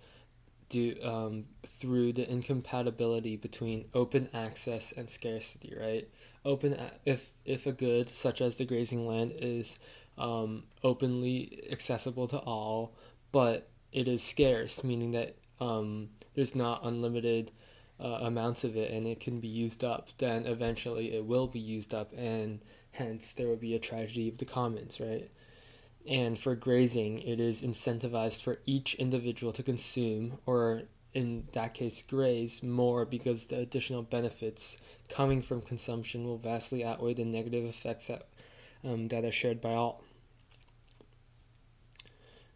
do 0.67 0.95
um, 1.01 1.45
through 1.63 2.11
the 2.11 2.29
incompatibility 2.29 3.37
between 3.37 3.85
open 3.93 4.27
access 4.33 4.91
and 4.91 5.09
scarcity, 5.09 5.73
right? 5.79 6.09
Open 6.43 6.77
if 7.05 7.33
if 7.45 7.67
a 7.67 7.71
good 7.71 8.09
such 8.09 8.41
as 8.41 8.57
the 8.57 8.65
grazing 8.65 9.07
land 9.07 9.31
is 9.37 9.79
um, 10.17 10.63
openly 10.83 11.63
accessible 11.71 12.27
to 12.27 12.37
all, 12.37 12.91
but 13.31 13.65
it 13.93 14.09
is 14.09 14.21
scarce, 14.21 14.83
meaning 14.83 15.11
that 15.11 15.33
um, 15.61 16.09
there's 16.33 16.53
not 16.53 16.81
unlimited 16.83 17.49
uh, 17.97 18.19
amounts 18.23 18.65
of 18.65 18.75
it 18.75 18.91
and 18.91 19.07
it 19.07 19.21
can 19.21 19.39
be 19.39 19.47
used 19.47 19.85
up, 19.85 20.09
then 20.17 20.45
eventually 20.47 21.13
it 21.13 21.25
will 21.25 21.47
be 21.47 21.61
used 21.61 21.93
up, 21.93 22.11
and 22.17 22.59
hence 22.91 23.33
there 23.33 23.47
will 23.47 23.55
be 23.55 23.75
a 23.75 23.79
tragedy 23.79 24.27
of 24.27 24.37
the 24.37 24.45
commons, 24.45 24.99
right? 24.99 25.31
And 26.07 26.37
for 26.37 26.55
grazing, 26.55 27.19
it 27.19 27.39
is 27.39 27.61
incentivized 27.61 28.41
for 28.41 28.59
each 28.65 28.95
individual 28.95 29.53
to 29.53 29.63
consume, 29.63 30.39
or 30.45 30.83
in 31.13 31.47
that 31.51 31.73
case, 31.73 32.01
graze 32.03 32.63
more 32.63 33.05
because 33.05 33.47
the 33.47 33.59
additional 33.59 34.01
benefits 34.01 34.77
coming 35.09 35.41
from 35.41 35.61
consumption 35.61 36.25
will 36.25 36.37
vastly 36.37 36.83
outweigh 36.83 37.13
the 37.13 37.25
negative 37.25 37.65
effects 37.65 38.07
that, 38.07 38.27
um, 38.83 39.07
that 39.09 39.25
are 39.25 39.31
shared 39.31 39.61
by 39.61 39.73
all. 39.73 40.03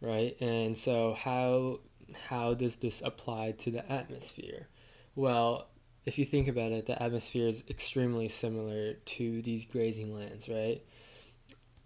Right? 0.01 0.35
And 0.41 0.77
so, 0.77 1.13
how, 1.13 1.79
how 2.27 2.53
does 2.53 2.77
this 2.77 3.01
apply 3.01 3.51
to 3.59 3.71
the 3.71 3.91
atmosphere? 3.91 4.67
Well, 5.15 5.67
if 6.05 6.19
you 6.19 6.25
think 6.25 6.47
about 6.47 6.71
it, 6.71 6.85
the 6.85 7.01
atmosphere 7.01 7.47
is 7.47 7.63
extremely 7.69 8.29
similar 8.29 8.93
to 8.93 9.41
these 9.41 9.65
grazing 9.65 10.13
lands, 10.13 10.47
right? 10.47 10.83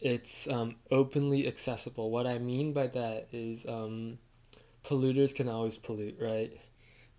It's 0.02 0.48
um, 0.48 0.76
openly 0.90 1.48
accessible. 1.48 2.10
What 2.10 2.26
I 2.26 2.38
mean 2.38 2.74
by 2.74 2.88
that 2.88 3.28
is 3.34 3.66
um, 3.66 4.18
polluters 4.86 5.36
can 5.36 5.50
always 5.50 5.78
pollute, 5.78 6.18
right? 6.22 6.58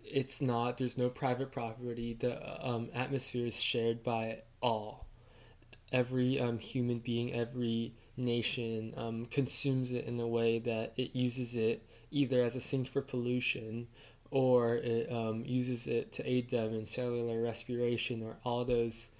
It's 0.05 0.41
not, 0.41 0.79
there's 0.79 0.99
no 0.99 1.09
private 1.09 1.53
property. 1.53 2.15
The 2.15 2.67
um, 2.67 2.89
atmosphere 2.95 3.47
is 3.47 3.61
shared 3.61 4.03
by 4.03 4.43
all. 4.63 5.07
Every 5.93 6.41
um, 6.41 6.59
human 6.59 7.01
being, 7.01 7.35
every 7.35 7.95
nation 8.17 8.95
um, 8.97 9.27
consumes 9.27 9.93
it 9.93 10.07
in 10.07 10.19
a 10.21 10.27
way 10.27 10.61
that 10.61 10.95
it 10.97 11.15
uses 11.15 11.57
it 11.57 11.83
either 12.11 12.43
as 12.43 12.57
a 12.57 12.61
sink 12.61 12.89
for 12.89 13.03
pollution 13.03 13.89
or 14.31 14.77
it 14.77 15.11
um, 15.11 15.45
uses 15.45 15.87
it 15.87 16.13
to 16.13 16.29
aid 16.29 16.51
them 16.51 16.75
in 16.75 16.87
cellular 16.87 17.43
respiration 17.43 18.23
or 18.23 18.37
all 18.45 18.65
those 18.65 19.11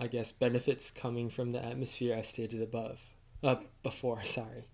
I 0.00 0.06
guess, 0.06 0.32
benefits 0.32 0.90
coming 0.90 1.28
from 1.28 1.52
the 1.52 1.62
atmosphere 1.62 2.14
as 2.14 2.28
stated 2.28 2.62
above, 2.62 2.98
uh, 3.42 3.56
before, 3.82 4.24
sorry. 4.24 4.66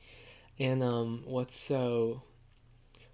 And 0.58 0.82
um, 0.84 1.24
what's 1.26 1.56
so, 1.56 2.22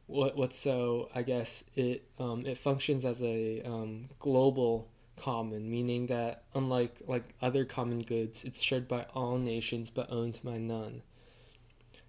what 0.07 0.37
what's 0.37 0.59
so, 0.59 1.09
I 1.15 1.23
guess 1.23 1.65
it 1.75 2.05
um, 2.19 2.45
it 2.47 2.59
functions 2.59 3.07
as 3.07 3.23
a 3.23 3.63
um, 3.63 4.11
global 4.19 4.91
common, 5.17 5.71
meaning 5.71 6.07
that 6.07 6.45
unlike 6.55 6.95
like 7.07 7.35
other 7.41 7.65
common 7.65 8.01
goods, 8.01 8.45
it's 8.45 8.61
shared 8.61 8.89
by 8.89 9.07
all 9.15 9.39
nations 9.39 9.91
but 9.91 10.13
owned 10.13 10.39
by 10.45 10.59
none. 10.59 11.03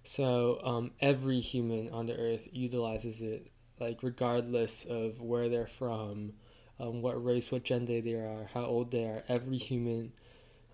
So 0.04 0.60
um, 0.62 0.90
every 1.00 1.40
human 1.40 1.88
on 1.90 2.04
the 2.06 2.16
earth 2.16 2.46
utilizes 2.52 3.22
it, 3.22 3.50
like 3.80 4.02
regardless 4.02 4.84
of 4.84 5.20
where 5.20 5.48
they're 5.48 5.66
from, 5.66 6.34
um, 6.80 7.02
what 7.02 7.22
race, 7.22 7.50
what 7.52 7.64
gender 7.64 8.00
they 8.00 8.14
are, 8.14 8.48
how 8.52 8.64
old 8.64 8.90
they 8.90 9.04
are. 9.04 9.22
Every 9.28 9.58
human 9.58 10.12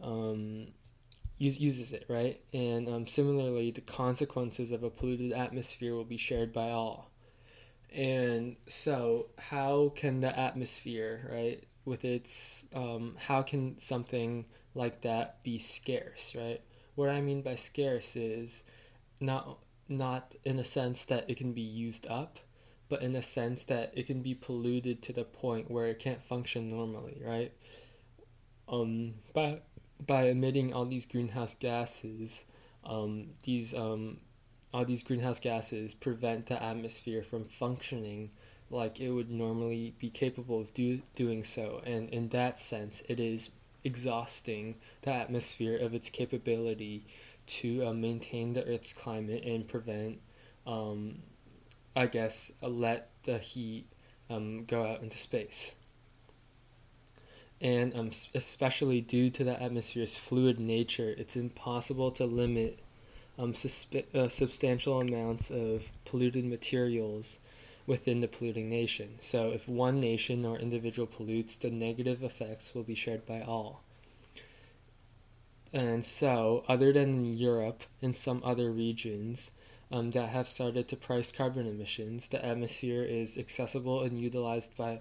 um, 0.00 0.68
uses 1.38 1.92
it, 1.92 2.06
right? 2.08 2.40
And 2.52 2.88
um, 2.88 3.06
similarly, 3.06 3.70
the 3.70 3.80
consequences 3.80 4.72
of 4.72 4.82
a 4.82 4.90
polluted 4.90 5.32
atmosphere 5.32 5.94
will 5.94 6.04
be 6.04 6.16
shared 6.16 6.52
by 6.52 6.70
all. 6.70 7.10
And 7.92 8.56
so, 8.66 9.26
how 9.38 9.92
can 9.94 10.20
the 10.20 10.38
atmosphere, 10.38 11.28
right, 11.32 11.64
with 11.84 12.04
its, 12.04 12.64
um, 12.74 13.16
how 13.18 13.42
can 13.42 13.78
something 13.78 14.44
like 14.74 15.00
that 15.02 15.42
be 15.42 15.58
scarce, 15.58 16.36
right? 16.36 16.60
What 16.94 17.08
I 17.08 17.20
mean 17.20 17.42
by 17.42 17.56
scarce 17.56 18.16
is 18.16 18.62
not 19.18 19.58
not 19.88 20.36
in 20.44 20.58
a 20.60 20.64
sense 20.64 21.06
that 21.06 21.28
it 21.28 21.36
can 21.36 21.52
be 21.52 21.62
used 21.62 22.06
up, 22.06 22.38
but 22.90 23.02
in 23.02 23.16
a 23.16 23.22
sense 23.22 23.64
that 23.64 23.92
it 23.96 24.06
can 24.06 24.20
be 24.20 24.34
polluted 24.34 25.00
to 25.00 25.12
the 25.14 25.24
point 25.24 25.70
where 25.70 25.86
it 25.86 26.00
can't 26.00 26.22
function 26.24 26.68
normally, 26.68 27.22
right? 27.24 27.52
Um, 28.68 29.14
by 29.32 29.60
by 30.06 30.28
emitting 30.28 30.74
all 30.74 30.84
these 30.84 31.06
greenhouse 31.06 31.54
gases, 31.54 32.44
um, 32.84 33.30
these 33.44 33.74
um, 33.74 34.18
all 34.74 34.84
these 34.84 35.04
greenhouse 35.04 35.40
gases 35.40 35.94
prevent 35.94 36.46
the 36.46 36.62
atmosphere 36.62 37.22
from 37.22 37.44
functioning 37.44 38.30
like 38.70 39.00
it 39.00 39.10
would 39.10 39.30
normally 39.30 39.94
be 39.98 40.10
capable 40.10 40.60
of 40.60 40.74
do, 40.74 41.00
doing 41.14 41.44
so, 41.44 41.82
and 41.84 42.08
in 42.10 42.28
that 42.28 42.60
sense, 42.60 43.02
it 43.08 43.18
is 43.18 43.50
exhausting 43.84 44.76
the 45.02 45.12
atmosphere 45.12 45.76
of 45.76 45.94
its 45.94 46.10
capability 46.10 47.04
to 47.46 47.86
uh, 47.86 47.92
maintain 47.92 48.52
the 48.52 48.64
Earth's 48.64 48.92
climate 48.92 49.42
and 49.44 49.66
prevent 49.66 50.20
um, 50.66 51.20
I 52.00 52.06
guess, 52.06 52.50
let 52.62 53.10
the 53.24 53.36
heat 53.36 53.84
um, 54.30 54.64
go 54.64 54.86
out 54.86 55.02
into 55.02 55.18
space. 55.18 55.74
And 57.60 57.94
um, 57.94 58.10
especially 58.32 59.02
due 59.02 59.28
to 59.28 59.44
the 59.44 59.62
atmosphere's 59.62 60.16
fluid 60.16 60.58
nature, 60.58 61.14
it's 61.18 61.36
impossible 61.36 62.12
to 62.12 62.24
limit 62.24 62.78
um, 63.38 63.52
susp- 63.52 64.14
uh, 64.14 64.30
substantial 64.30 65.02
amounts 65.02 65.50
of 65.50 65.86
polluted 66.06 66.46
materials 66.46 67.38
within 67.86 68.22
the 68.22 68.28
polluting 68.28 68.70
nation. 68.70 69.18
So, 69.20 69.50
if 69.50 69.68
one 69.68 70.00
nation 70.00 70.46
or 70.46 70.58
individual 70.58 71.06
pollutes, 71.06 71.56
the 71.56 71.70
negative 71.70 72.22
effects 72.22 72.74
will 72.74 72.82
be 72.82 72.94
shared 72.94 73.26
by 73.26 73.42
all. 73.42 73.82
And 75.74 76.02
so, 76.02 76.64
other 76.66 76.94
than 76.94 77.10
in 77.10 77.34
Europe 77.34 77.82
and 78.00 78.16
some 78.16 78.40
other 78.42 78.70
regions, 78.70 79.50
um, 79.90 80.10
that 80.12 80.28
have 80.28 80.48
started 80.48 80.88
to 80.88 80.96
price 80.96 81.32
carbon 81.32 81.66
emissions. 81.66 82.28
The 82.28 82.44
atmosphere 82.44 83.02
is 83.02 83.38
accessible 83.38 84.02
and 84.02 84.18
utilized 84.18 84.76
by 84.76 85.00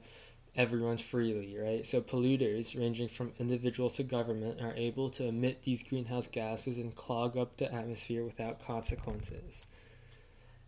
everyone 0.55 0.97
freely, 0.97 1.55
right? 1.57 1.85
So 1.85 2.01
polluters, 2.01 2.77
ranging 2.77 3.07
from 3.07 3.33
individuals 3.39 3.97
to 3.97 4.03
government, 4.03 4.61
are 4.61 4.73
able 4.75 5.09
to 5.11 5.27
emit 5.27 5.61
these 5.63 5.83
greenhouse 5.83 6.27
gases 6.27 6.77
and 6.77 6.95
clog 6.95 7.37
up 7.37 7.57
the 7.57 7.71
atmosphere 7.73 8.23
without 8.23 8.65
consequences. 8.65 9.67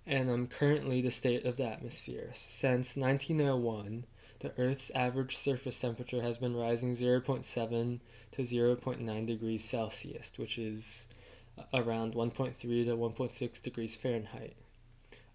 And 0.06 0.30
um, 0.30 0.48
currently, 0.48 1.02
the 1.02 1.12
state 1.12 1.46
of 1.46 1.58
the 1.58 1.66
atmosphere. 1.66 2.30
Since 2.34 2.98
1901, 2.98 4.06
the 4.40 4.52
Earth's 4.58 4.90
average 4.92 5.38
surface 5.38 5.80
temperature 5.80 6.22
has 6.22 6.38
been 6.38 6.56
rising 6.56 6.96
0.7 6.96 8.00
to 8.32 8.42
0.9 8.42 9.28
degrees 9.28 9.64
Celsius, 9.64 10.32
which 10.38 10.58
is 10.58 11.08
around 11.74 12.14
1.3 12.14 12.60
to 12.60 12.98
1.6 12.98 13.62
degrees 13.62 13.96
Fahrenheit 13.96 14.56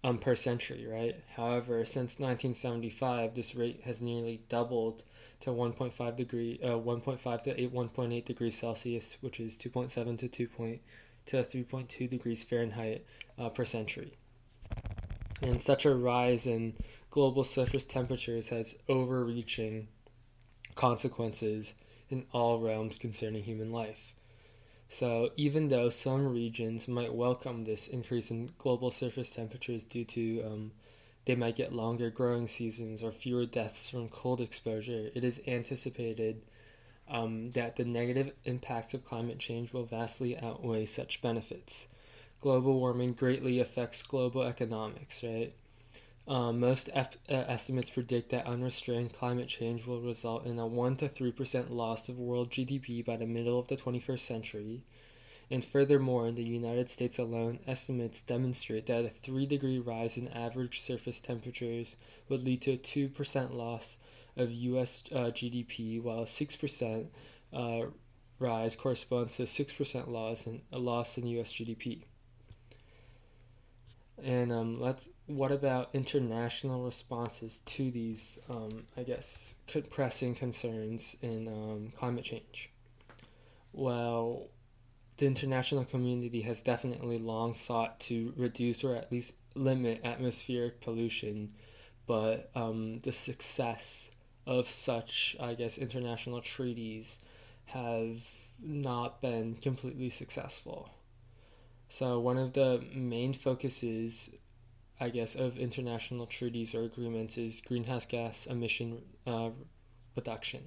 um, 0.03 0.19
per 0.19 0.35
century, 0.35 0.85
right? 0.87 1.15
However, 1.35 1.83
since 1.83 2.19
1975, 2.19 3.35
this 3.35 3.55
rate 3.55 3.81
has 3.83 4.01
nearly 4.01 4.41
doubled 4.47 5.03
to 5.41 5.49
1.5 5.49 6.15
degree, 6.15 6.59
uh, 6.63 6.77
1.5 6.77 7.43
to 7.43 7.61
8, 7.61 7.73
1.8 7.73 8.25
degrees 8.25 8.57
Celsius, 8.57 9.17
which 9.21 9.39
is 9.39 9.57
2.7 9.57 10.17
to 10.19 10.27
2. 10.27 10.47
Point, 10.47 10.81
to 11.27 11.43
3.2 11.43 12.09
degrees 12.09 12.43
Fahrenheit 12.43 13.05
uh, 13.37 13.49
per 13.49 13.65
century. 13.65 14.13
And 15.41 15.61
such 15.61 15.85
a 15.85 15.93
rise 15.93 16.47
in 16.47 16.73
global 17.11 17.43
surface 17.43 17.83
temperatures 17.83 18.49
has 18.49 18.77
overreaching 18.87 19.87
consequences 20.75 21.73
in 22.09 22.25
all 22.31 22.59
realms 22.59 22.97
concerning 22.97 23.43
human 23.43 23.71
life. 23.71 24.13
So 24.89 25.31
even 25.35 25.67
though 25.67 25.89
some 25.89 26.27
regions 26.27 26.87
might 26.87 27.13
welcome 27.13 27.63
this 27.63 27.87
increase 27.89 28.31
in 28.31 28.51
global 28.57 28.89
surface 28.91 29.29
temperatures 29.29 29.83
due 29.83 30.05
to 30.05 30.41
um, 30.43 30.71
they 31.25 31.35
might 31.35 31.57
get 31.57 31.73
longer 31.73 32.09
growing 32.09 32.47
seasons 32.47 33.03
or 33.03 33.11
fewer 33.11 33.45
deaths 33.45 33.89
from 33.89 34.07
cold 34.09 34.39
exposure, 34.39 35.11
it 35.13 35.23
is 35.23 35.43
anticipated 35.45 36.41
um, 37.09 37.51
that 37.51 37.75
the 37.75 37.85
negative 37.85 38.33
impacts 38.45 38.93
of 38.93 39.03
climate 39.03 39.39
change 39.39 39.73
will 39.73 39.83
vastly 39.85 40.37
outweigh 40.37 40.85
such 40.85 41.21
benefits. 41.21 41.87
Global 42.39 42.79
warming 42.79 43.13
greatly 43.13 43.59
affects 43.59 44.03
global 44.03 44.43
economics, 44.43 45.23
right? 45.23 45.53
Um, 46.29 46.59
most 46.59 46.89
uh, 46.93 47.05
estimates 47.29 47.89
predict 47.89 48.31
that 48.31 48.45
unrestrained 48.45 49.13
climate 49.13 49.47
change 49.47 49.87
will 49.87 50.01
result 50.01 50.45
in 50.45 50.59
a 50.59 50.67
1 50.67 50.97
to 50.97 51.07
3% 51.07 51.69
loss 51.69 52.09
of 52.09 52.19
world 52.19 52.49
GDP 52.49 53.05
by 53.05 53.15
the 53.15 53.25
middle 53.25 53.57
of 53.57 53.67
the 53.67 53.77
21st 53.77 54.19
century. 54.19 54.83
And 55.49 55.63
furthermore, 55.63 56.27
in 56.27 56.35
the 56.35 56.43
United 56.43 56.89
States 56.89 57.17
alone, 57.17 57.59
estimates 57.65 58.19
demonstrate 58.19 58.87
that 58.87 59.05
a 59.05 59.09
3 59.09 59.45
degree 59.45 59.79
rise 59.79 60.17
in 60.17 60.27
average 60.27 60.81
surface 60.81 61.21
temperatures 61.21 61.95
would 62.27 62.43
lead 62.43 62.61
to 62.63 62.73
a 62.73 62.77
2% 62.77 63.53
loss 63.53 63.97
of 64.35 64.51
US 64.51 65.05
uh, 65.13 65.31
GDP, 65.31 66.03
while 66.03 66.23
a 66.23 66.25
6% 66.25 67.07
uh, 67.53 67.85
rise 68.37 68.75
corresponds 68.75 69.37
to 69.37 69.43
a 69.43 69.45
6% 69.45 70.07
loss 70.09 70.45
in, 70.45 70.61
a 70.73 70.77
loss 70.77 71.17
in 71.17 71.25
US 71.27 71.53
GDP. 71.53 72.03
And 74.23 74.51
um, 74.51 74.81
let's. 74.81 75.07
What 75.27 75.51
about 75.51 75.89
international 75.93 76.83
responses 76.83 77.59
to 77.65 77.91
these, 77.91 78.39
um, 78.49 78.83
I 78.95 79.03
guess, 79.03 79.55
pressing 79.89 80.35
concerns 80.35 81.17
in 81.21 81.47
um, 81.47 81.91
climate 81.95 82.23
change? 82.23 82.71
Well, 83.73 84.47
the 85.17 85.25
international 85.25 85.85
community 85.85 86.41
has 86.41 86.61
definitely 86.63 87.17
long 87.17 87.55
sought 87.55 87.99
to 88.01 88.33
reduce 88.37 88.83
or 88.83 88.95
at 88.95 89.11
least 89.11 89.35
limit 89.55 90.01
atmospheric 90.03 90.81
pollution, 90.81 91.53
but 92.05 92.49
um, 92.55 92.99
the 93.01 93.11
success 93.11 94.11
of 94.45 94.67
such, 94.67 95.35
I 95.39 95.55
guess, 95.55 95.77
international 95.77 96.41
treaties 96.41 97.19
have 97.65 98.25
not 98.61 99.21
been 99.21 99.55
completely 99.55 100.09
successful. 100.09 100.89
So, 101.89 102.19
one 102.19 102.37
of 102.37 102.51
the 102.51 102.83
main 102.93 103.33
focuses, 103.33 104.29
I 104.99 105.09
guess, 105.09 105.35
of 105.35 105.57
international 105.57 106.25
treaties 106.25 106.75
or 106.75 106.83
agreements 106.83 107.37
is 107.37 107.61
greenhouse 107.61 108.05
gas 108.05 108.45
emission 108.45 109.01
uh, 109.25 109.51
reduction. 110.15 110.63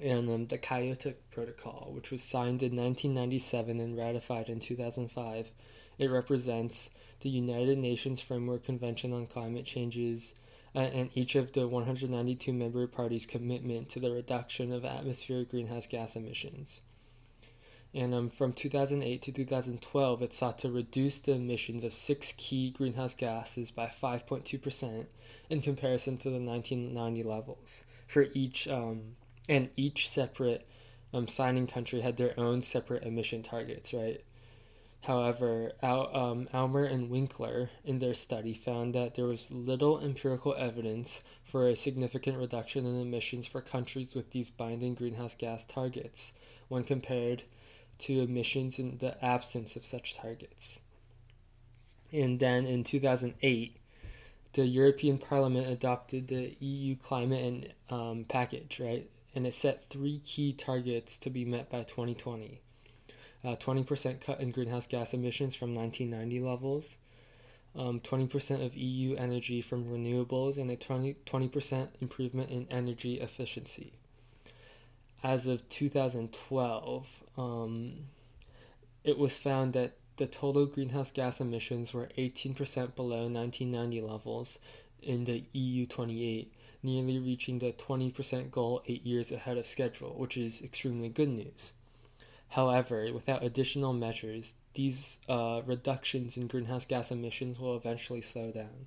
And 0.00 0.28
um, 0.28 0.46
the 0.46 0.58
Kyoto 0.58 1.14
Protocol, 1.30 1.92
which 1.92 2.10
was 2.10 2.22
signed 2.22 2.64
in 2.64 2.74
1997 2.74 3.78
and 3.78 3.96
ratified 3.96 4.48
in 4.48 4.58
2005, 4.58 5.50
it 5.98 6.10
represents 6.10 6.90
the 7.20 7.30
United 7.30 7.78
Nations 7.78 8.20
Framework 8.20 8.64
Convention 8.64 9.12
on 9.12 9.28
Climate 9.28 9.66
Change's 9.66 10.34
uh, 10.74 10.80
and 10.80 11.10
each 11.14 11.36
of 11.36 11.52
the 11.52 11.68
192 11.68 12.52
member 12.52 12.86
parties' 12.88 13.26
commitment 13.26 13.90
to 13.90 14.00
the 14.00 14.10
reduction 14.10 14.72
of 14.72 14.84
atmospheric 14.84 15.50
greenhouse 15.50 15.86
gas 15.86 16.16
emissions 16.16 16.80
and 17.92 18.14
um, 18.14 18.30
from 18.30 18.52
2008 18.52 19.22
to 19.22 19.32
2012, 19.32 20.22
it 20.22 20.32
sought 20.32 20.60
to 20.60 20.70
reduce 20.70 21.20
the 21.20 21.32
emissions 21.32 21.82
of 21.82 21.92
six 21.92 22.32
key 22.36 22.70
greenhouse 22.70 23.14
gases 23.14 23.72
by 23.72 23.86
5.2% 23.86 25.06
in 25.48 25.60
comparison 25.60 26.16
to 26.18 26.30
the 26.30 26.38
1990 26.38 27.22
levels. 27.24 27.84
For 28.06 28.26
each 28.32 28.68
um, 28.68 29.16
and 29.48 29.70
each 29.76 30.08
separate 30.08 30.64
um, 31.12 31.26
signing 31.26 31.66
country 31.66 32.00
had 32.00 32.16
their 32.16 32.38
own 32.38 32.62
separate 32.62 33.02
emission 33.02 33.42
targets, 33.42 33.92
right? 33.92 34.22
However, 35.00 35.72
Al, 35.82 36.16
um, 36.16 36.48
Almer 36.52 36.84
and 36.84 37.10
Winkler 37.10 37.70
in 37.84 37.98
their 37.98 38.14
study 38.14 38.54
found 38.54 38.94
that 38.94 39.16
there 39.16 39.24
was 39.24 39.50
little 39.50 39.98
empirical 39.98 40.54
evidence 40.54 41.24
for 41.42 41.68
a 41.68 41.74
significant 41.74 42.38
reduction 42.38 42.86
in 42.86 43.00
emissions 43.00 43.48
for 43.48 43.60
countries 43.60 44.14
with 44.14 44.30
these 44.30 44.50
binding 44.50 44.94
greenhouse 44.94 45.34
gas 45.34 45.64
targets 45.64 46.32
when 46.68 46.84
compared 46.84 47.42
to 48.00 48.20
emissions 48.20 48.78
in 48.78 48.98
the 48.98 49.24
absence 49.24 49.76
of 49.76 49.84
such 49.84 50.16
targets. 50.16 50.80
And 52.12 52.40
then 52.40 52.66
in 52.66 52.84
2008, 52.84 53.76
the 54.52 54.66
European 54.66 55.18
Parliament 55.18 55.68
adopted 55.68 56.28
the 56.28 56.56
EU 56.60 56.96
climate 56.96 57.44
and 57.44 57.74
um, 57.88 58.24
package, 58.24 58.80
right? 58.80 59.08
And 59.34 59.46
it 59.46 59.54
set 59.54 59.88
three 59.88 60.18
key 60.18 60.52
targets 60.52 61.18
to 61.18 61.30
be 61.30 61.44
met 61.44 61.70
by 61.70 61.84
2020. 61.84 62.60
Uh, 63.44 63.56
20% 63.56 64.20
cut 64.20 64.40
in 64.40 64.50
greenhouse 64.50 64.86
gas 64.86 65.14
emissions 65.14 65.54
from 65.54 65.74
1990 65.74 66.46
levels, 66.46 66.98
um, 67.76 68.00
20% 68.00 68.66
of 68.66 68.76
EU 68.76 69.14
energy 69.14 69.62
from 69.62 69.84
renewables, 69.84 70.58
and 70.58 70.70
a 70.70 70.76
20, 70.76 71.14
20% 71.24 71.88
improvement 72.00 72.50
in 72.50 72.66
energy 72.70 73.20
efficiency 73.20 73.92
as 75.22 75.46
of 75.46 75.68
2012, 75.68 77.24
um, 77.36 77.92
it 79.04 79.18
was 79.18 79.36
found 79.38 79.74
that 79.74 79.92
the 80.16 80.26
total 80.26 80.66
greenhouse 80.66 81.12
gas 81.12 81.40
emissions 81.40 81.92
were 81.92 82.08
18% 82.18 82.94
below 82.94 83.28
1990 83.28 84.00
levels 84.02 84.58
in 85.02 85.24
the 85.24 85.42
EU 85.52 85.86
28, 85.86 86.52
nearly 86.82 87.18
reaching 87.18 87.58
the 87.58 87.72
20% 87.72 88.50
goal 88.50 88.82
eight 88.86 89.04
years 89.04 89.32
ahead 89.32 89.56
of 89.56 89.66
schedule, 89.66 90.14
which 90.14 90.36
is 90.36 90.62
extremely 90.62 91.08
good 91.08 91.28
news. 91.28 91.72
However, 92.48 93.12
without 93.12 93.44
additional 93.44 93.92
measures, 93.92 94.52
these 94.74 95.18
uh, 95.28 95.62
reductions 95.64 96.36
in 96.36 96.46
greenhouse 96.46 96.86
gas 96.86 97.10
emissions 97.10 97.58
will 97.58 97.76
eventually 97.76 98.20
slow 98.20 98.50
down. 98.50 98.86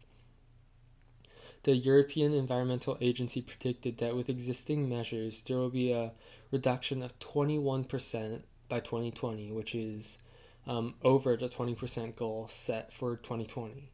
The 1.63 1.75
European 1.77 2.33
Environmental 2.33 2.97
Agency 2.99 3.41
predicted 3.41 3.99
that 3.99 4.17
with 4.17 4.27
existing 4.27 4.89
measures, 4.89 5.41
there 5.43 5.55
will 5.55 5.69
be 5.69 5.93
a 5.93 6.11
reduction 6.51 7.01
of 7.01 7.17
21% 7.19 8.41
by 8.67 8.81
2020, 8.81 9.49
which 9.53 9.73
is 9.73 10.19
um, 10.67 10.95
over 11.05 11.37
the 11.37 11.47
20% 11.47 12.17
goal 12.17 12.49
set 12.49 12.91
for 12.91 13.15
2020. 13.15 13.89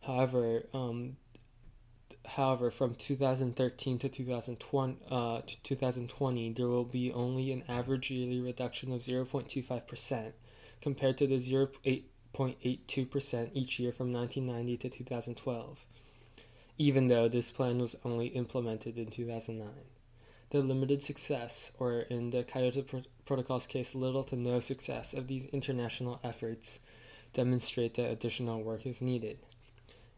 However, 0.00 0.66
um, 0.74 1.16
however, 2.24 2.72
from 2.72 2.96
2013 2.96 4.00
to 4.00 4.08
2020, 4.08 4.98
uh, 5.08 5.42
to 5.42 5.62
2020, 5.62 6.54
there 6.54 6.66
will 6.66 6.84
be 6.84 7.12
only 7.12 7.52
an 7.52 7.62
average 7.68 8.10
yearly 8.10 8.40
reduction 8.40 8.92
of 8.92 9.00
0.25% 9.00 10.32
compared 10.80 11.18
to 11.18 11.28
the 11.28 11.36
0.82% 11.36 13.50
each 13.54 13.78
year 13.78 13.92
from 13.92 14.12
1990 14.12 14.76
to 14.78 14.90
2012 14.90 15.86
even 16.78 17.08
though 17.08 17.28
this 17.28 17.50
plan 17.50 17.78
was 17.78 17.96
only 18.04 18.26
implemented 18.26 18.98
in 18.98 19.06
2009. 19.06 19.68
The 20.50 20.60
limited 20.60 21.02
success, 21.02 21.72
or 21.78 22.00
in 22.00 22.30
the 22.30 22.44
Kyoto 22.44 22.82
Pro- 22.82 23.02
Protocol's 23.24 23.66
case, 23.66 23.94
little 23.94 24.24
to 24.24 24.36
no 24.36 24.60
success 24.60 25.14
of 25.14 25.26
these 25.26 25.46
international 25.46 26.20
efforts 26.22 26.78
demonstrate 27.32 27.94
that 27.94 28.10
additional 28.10 28.62
work 28.62 28.86
is 28.86 29.00
needed. 29.00 29.38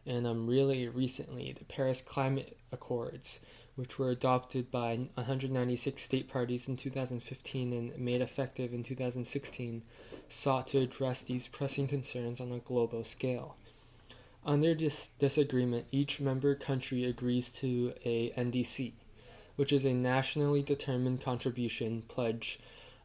And 0.05 0.27
um, 0.27 0.47
really 0.47 0.87
recently, 0.87 1.53
the 1.53 1.65
Paris 1.65 2.01
Climate 2.01 2.57
Accords, 2.71 3.39
which 3.75 3.97
were 3.97 4.11
adopted 4.11 4.69
by 4.69 4.97
196 5.15 6.01
state 6.01 6.29
parties 6.29 6.67
in 6.67 6.77
2015 6.77 7.73
and 7.73 7.97
made 7.97 8.21
effective 8.21 8.73
in 8.73 8.83
2016, 8.83 9.81
sought 10.27 10.67
to 10.67 10.79
address 10.79 11.21
these 11.21 11.47
pressing 11.47 11.87
concerns 11.87 12.41
on 12.41 12.51
a 12.51 12.59
global 12.59 13.03
scale. 13.03 13.55
Under 14.45 14.73
this, 14.73 15.07
this 15.19 15.37
agreement, 15.37 15.87
each 15.91 16.21
member 16.21 16.55
country 16.55 17.03
agrees 17.03 17.51
to 17.55 17.93
a 18.05 18.31
NDC, 18.31 18.93
which 19.57 19.73
is 19.73 19.85
a 19.85 19.93
nationally 19.93 20.63
determined 20.63 21.21
contribution 21.21 22.03
pledge 22.07 22.59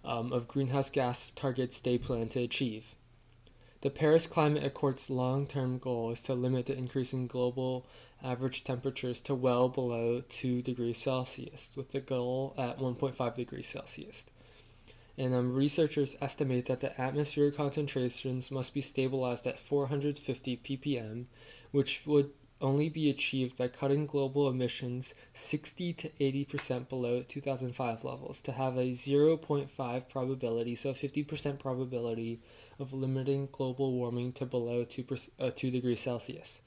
um, 0.04 0.32
of 0.32 0.46
greenhouse 0.46 0.90
gas 0.90 1.32
targets 1.32 1.80
they 1.80 1.98
plan 1.98 2.28
to 2.28 2.42
achieve. 2.42 2.94
The 3.80 3.90
Paris 3.90 4.26
Climate 4.26 4.64
Accord's 4.64 5.10
long 5.10 5.46
term 5.46 5.78
goal 5.78 6.12
is 6.12 6.22
to 6.22 6.34
limit 6.34 6.66
the 6.66 6.78
increase 6.78 7.12
in 7.12 7.26
global 7.26 7.84
average 8.22 8.62
temperatures 8.62 9.20
to 9.22 9.34
well 9.34 9.68
below 9.68 10.22
2 10.28 10.62
degrees 10.62 10.98
Celsius, 10.98 11.72
with 11.74 11.90
the 11.90 12.00
goal 12.00 12.54
at 12.56 12.78
1.5 12.78 13.34
degrees 13.34 13.66
Celsius 13.66 14.30
and 15.16 15.34
um, 15.34 15.54
researchers 15.54 16.16
estimate 16.20 16.66
that 16.66 16.80
the 16.80 17.00
atmospheric 17.00 17.56
concentrations 17.56 18.50
must 18.50 18.74
be 18.74 18.80
stabilized 18.80 19.46
at 19.46 19.60
450 19.60 20.56
ppm, 20.56 21.26
which 21.70 22.04
would 22.06 22.30
only 22.60 22.88
be 22.88 23.10
achieved 23.10 23.56
by 23.56 23.68
cutting 23.68 24.06
global 24.06 24.48
emissions 24.48 25.14
60 25.34 25.92
to 25.92 26.08
80% 26.08 26.88
below 26.88 27.22
2005 27.22 28.04
levels 28.04 28.40
to 28.40 28.52
have 28.52 28.76
a 28.76 28.90
0.5 28.90 30.08
probability, 30.08 30.74
so 30.74 30.92
50% 30.92 31.58
probability 31.58 32.40
of 32.78 32.92
limiting 32.92 33.48
global 33.52 33.92
warming 33.92 34.32
to 34.32 34.46
below 34.46 34.84
2, 34.84 35.04
uh, 35.38 35.50
2 35.54 35.70
degrees 35.70 36.00
Celsius. 36.00 36.60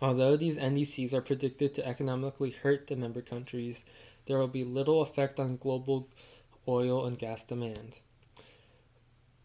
Although 0.00 0.36
these 0.36 0.58
NDCs 0.58 1.12
are 1.12 1.20
predicted 1.20 1.74
to 1.74 1.86
economically 1.86 2.50
hurt 2.50 2.86
the 2.88 2.96
member 2.96 3.22
countries, 3.22 3.84
there 4.26 4.38
will 4.38 4.48
be 4.48 4.64
little 4.64 5.02
effect 5.02 5.38
on 5.38 5.56
global 5.56 6.08
oil 6.68 7.06
and 7.06 7.18
gas 7.18 7.44
demand. 7.44 7.98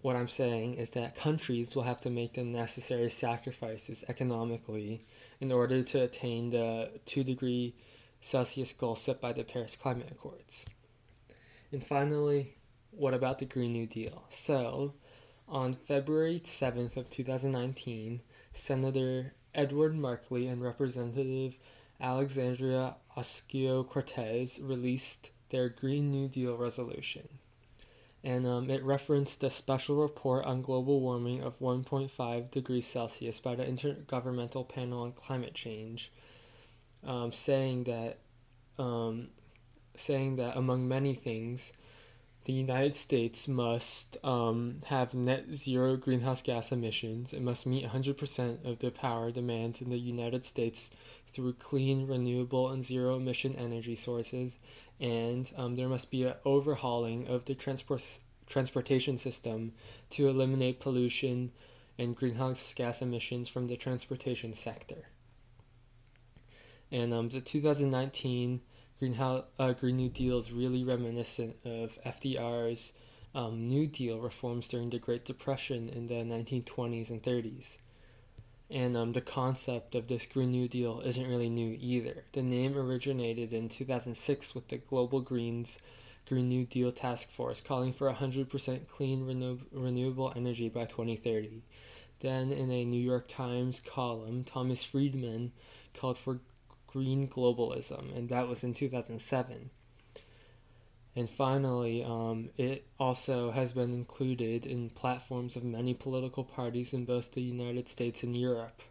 What 0.02 0.16
I'm 0.16 0.28
saying 0.28 0.76
is 0.76 0.92
that 0.92 1.16
countries 1.16 1.76
will 1.76 1.84
have 1.84 2.02
to 2.02 2.10
make 2.10 2.34
the 2.34 2.44
necessary 2.44 3.10
sacrifices 3.10 4.04
economically 4.08 5.06
in 5.40 5.52
order 5.52 5.84
to 5.84 6.04
attain 6.04 6.50
the 6.50 6.92
2 7.06 7.24
degree 7.24 7.76
Celsius 8.22 8.74
goal 8.74 8.96
set 8.96 9.20
by 9.20 9.34
the 9.34 9.44
Paris 9.44 9.76
Climate 9.76 10.10
Accords. 10.12 10.66
And 11.72 11.84
finally, 11.84 12.56
what 12.92 13.14
about 13.14 13.40
the 13.40 13.46
Green 13.46 13.74
New 13.74 13.88
Deal? 13.88 14.24
So, 14.30 14.94
on 15.48 15.74
February 15.74 16.42
7th 16.44 16.98
of 16.98 17.10
2019, 17.10 18.22
Senator 18.54 19.34
Edward 19.54 19.96
Markey 19.96 20.48
and 20.48 20.62
Representative 20.62 21.58
Alexandria 22.00 22.96
Ocasio-Cortez 23.16 24.60
released 24.62 25.32
their 25.50 25.70
Green 25.70 26.12
New 26.12 26.28
Deal 26.28 26.58
resolution. 26.58 27.28
And 28.24 28.46
um, 28.48 28.70
it 28.70 28.84
referenced 28.84 29.40
the 29.40 29.50
special 29.50 29.96
report 29.98 30.46
on 30.46 30.62
global 30.62 31.00
warming 31.00 31.44
of 31.44 31.60
1.5 31.60 32.52
degrees 32.52 32.86
Celsius 32.86 33.40
by 33.40 33.56
the 33.56 33.66
Intergovernmental 33.66 34.68
Panel 34.68 35.04
on 35.04 35.12
Climate 35.14 35.54
Change, 35.54 36.12
um, 37.04 37.32
saying 37.32 37.86
that 37.86 38.18
um, 38.80 39.30
saying 39.96 40.36
that 40.36 40.58
among 40.58 40.88
many 40.88 41.14
things, 41.14 41.74
the 42.48 42.54
United 42.54 42.96
States 42.96 43.50
must 43.50 44.16
um, 44.24 44.82
have 44.86 45.14
net 45.14 45.44
zero 45.54 45.98
greenhouse 45.98 46.42
gas 46.42 46.72
emissions. 46.72 47.34
It 47.34 47.42
must 47.42 47.68
meet 47.68 47.84
100% 47.84 48.64
of 48.64 48.80
the 48.80 48.90
power 48.90 49.32
demand 49.32 49.82
in 49.82 49.90
the 49.90 50.00
United 50.00 50.46
States 50.46 50.90
through 51.26 51.56
clean, 51.56 52.08
renewable, 52.08 52.70
and 52.70 52.86
zero 52.86 53.18
emission 53.18 53.58
energy 53.58 53.96
sources. 53.96 54.58
And 55.02 55.52
um, 55.58 55.76
there 55.76 55.90
must 55.90 56.10
be 56.10 56.24
an 56.24 56.36
overhauling 56.46 57.28
of 57.28 57.44
the 57.44 57.54
transport 57.54 58.02
transportation 58.46 59.18
system 59.18 59.74
to 60.12 60.30
eliminate 60.30 60.80
pollution 60.80 61.52
and 62.00 62.16
greenhouse 62.16 62.74
gas 62.76 63.02
emissions 63.02 63.50
from 63.50 63.68
the 63.68 63.76
transportation 63.76 64.54
sector. 64.54 65.10
And 66.94 67.14
um, 67.14 67.28
the 67.28 67.42
2019 67.42 68.62
Greenhouse, 69.00 69.46
uh, 69.60 69.74
Green 69.74 69.98
New 69.98 70.10
Deal 70.10 70.40
is 70.40 70.52
really 70.52 70.84
reminiscent 70.84 71.56
of 71.64 72.00
FDR's 72.04 72.94
um, 73.36 73.70
New 73.70 73.86
Deal 73.86 74.20
reforms 74.20 74.68
during 74.68 74.90
the 74.90 74.98
Great 74.98 75.24
Depression 75.24 75.90
in 75.90 76.08
the 76.08 76.16
1920s 76.16 77.12
and 77.12 77.22
30s. 77.22 77.78
And 78.72 78.98
um, 78.98 79.14
the 79.14 79.22
concept 79.22 79.94
of 79.94 80.08
this 80.08 80.26
Green 80.26 80.50
New 80.50 80.68
Deal 80.68 81.02
isn't 81.02 81.28
really 81.28 81.48
new 81.48 81.78
either. 81.80 82.26
The 82.32 82.42
name 82.42 82.76
originated 82.76 83.54
in 83.54 83.70
2006 83.70 84.56
with 84.56 84.68
the 84.68 84.80
Global 84.80 85.22
Greens 85.22 85.80
Green 86.28 86.50
New 86.50 86.66
Deal 86.66 86.92
Task 86.92 87.30
Force 87.30 87.62
calling 87.62 87.94
for 87.94 88.12
100% 88.12 88.88
clean 88.88 89.24
renew- 89.28 89.62
renewable 89.72 90.34
energy 90.36 90.70
by 90.70 90.86
2030. 90.86 91.62
Then, 92.20 92.52
in 92.52 92.72
a 92.72 92.84
New 92.84 93.04
York 93.04 93.28
Times 93.28 93.80
column, 93.80 94.44
Thomas 94.44 94.84
Friedman 94.84 95.52
called 95.94 96.18
for 96.18 96.42
green 96.98 97.28
globalism, 97.28 98.18
and 98.18 98.30
that 98.30 98.48
was 98.48 98.64
in 98.64 98.74
2007. 98.74 99.70
And 101.16 101.30
finally, 101.30 102.04
um, 102.04 102.50
it 102.58 102.88
also 103.00 103.52
has 103.52 103.72
been 103.74 103.94
included 103.94 104.66
in 104.66 104.90
platforms 104.90 105.56
of 105.56 105.64
many 105.64 105.94
political 105.94 106.44
parties 106.44 106.96
in 106.96 107.06
both 107.06 107.32
the 107.32 107.42
United 107.42 107.88
States 107.88 108.24
and 108.24 108.36
Europe. 108.36 108.82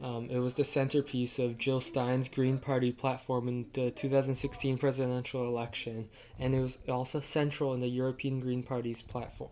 Um, 0.00 0.30
it 0.30 0.38
was 0.38 0.54
the 0.54 0.62
centerpiece 0.62 1.40
of 1.40 1.58
Jill 1.58 1.80
Stein's 1.80 2.28
Green 2.28 2.58
Party 2.58 2.92
platform 2.92 3.48
in 3.48 3.66
the 3.72 3.90
2016 3.90 4.78
presidential 4.78 5.44
election, 5.44 6.08
and 6.38 6.54
it 6.54 6.60
was 6.60 6.78
also 6.88 7.18
central 7.18 7.74
in 7.74 7.80
the 7.80 7.88
European 7.88 8.38
Green 8.38 8.62
Party's 8.62 9.02
platform. 9.02 9.50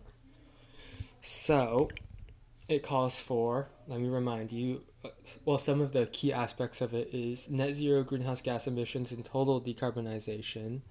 So, 1.21 1.89
it 2.69 2.81
calls 2.81 3.19
for, 3.19 3.67
let 3.87 3.99
me 3.99 4.07
remind 4.07 4.53
you, 4.53 4.83
well, 5.45 5.57
some 5.57 5.81
of 5.81 5.93
the 5.93 6.05
key 6.07 6.33
aspects 6.33 6.81
of 6.81 6.93
it 6.93 7.13
is 7.13 7.49
net 7.49 7.73
zero 7.73 8.03
greenhouse 8.03 8.41
gas 8.41 8.67
emissions 8.67 9.11
and 9.11 9.23
total 9.23 9.61
decarbonization, 9.61 10.81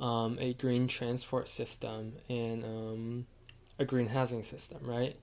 um, 0.00 0.38
a 0.40 0.54
green 0.54 0.88
transport 0.88 1.48
system, 1.48 2.14
and 2.28 2.64
um, 2.64 3.26
a 3.78 3.84
green 3.84 4.06
housing 4.06 4.42
system, 4.42 4.78
right? 4.82 5.16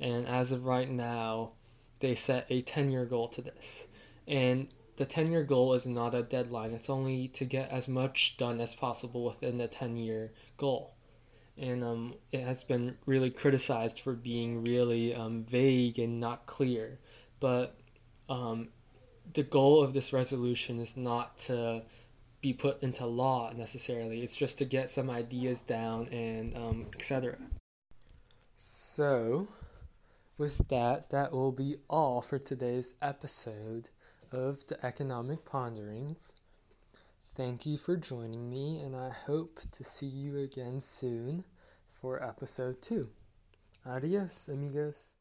And 0.00 0.26
as 0.26 0.52
of 0.52 0.66
right 0.66 0.90
now, 0.90 1.52
they 2.00 2.14
set 2.14 2.46
a 2.50 2.60
10 2.60 2.90
year 2.90 3.06
goal 3.06 3.28
to 3.28 3.42
this. 3.42 3.86
And 4.28 4.68
the 4.96 5.06
10 5.06 5.30
year 5.30 5.44
goal 5.44 5.74
is 5.74 5.86
not 5.86 6.14
a 6.14 6.22
deadline, 6.22 6.72
it's 6.72 6.90
only 6.90 7.28
to 7.28 7.44
get 7.44 7.70
as 7.70 7.88
much 7.88 8.36
done 8.36 8.60
as 8.60 8.74
possible 8.74 9.24
within 9.24 9.58
the 9.58 9.68
10 9.68 9.96
year 9.96 10.32
goal 10.56 10.94
and 11.56 11.84
um, 11.84 12.14
it 12.32 12.40
has 12.40 12.64
been 12.64 12.96
really 13.06 13.30
criticized 13.30 14.00
for 14.00 14.12
being 14.12 14.62
really 14.62 15.14
um, 15.14 15.44
vague 15.44 15.98
and 15.98 16.18
not 16.20 16.46
clear. 16.46 16.98
But 17.44 17.76
um, 18.30 18.68
the 19.34 19.42
goal 19.42 19.84
of 19.84 19.92
this 19.92 20.14
resolution 20.14 20.80
is 20.80 20.96
not 20.96 21.36
to 21.48 21.82
be 22.40 22.54
put 22.54 22.82
into 22.82 23.04
law 23.04 23.52
necessarily. 23.54 24.22
It's 24.22 24.34
just 24.34 24.60
to 24.60 24.64
get 24.64 24.90
some 24.90 25.10
ideas 25.10 25.60
down 25.60 26.08
and 26.08 26.56
um, 26.56 26.86
etc. 26.96 27.36
So, 28.56 29.46
with 30.38 30.56
that, 30.68 31.10
that 31.10 31.32
will 31.32 31.52
be 31.52 31.76
all 31.90 32.22
for 32.22 32.38
today's 32.38 32.94
episode 33.02 33.90
of 34.32 34.66
the 34.66 34.82
Economic 34.82 35.44
Ponderings. 35.44 36.40
Thank 37.34 37.66
you 37.66 37.76
for 37.76 37.94
joining 37.94 38.48
me, 38.48 38.80
and 38.80 38.96
I 38.96 39.10
hope 39.10 39.60
to 39.72 39.84
see 39.84 40.06
you 40.06 40.38
again 40.38 40.80
soon 40.80 41.44
for 41.90 42.22
episode 42.24 42.80
2. 42.80 43.06
Adios, 43.84 44.48
amigos. 44.48 45.14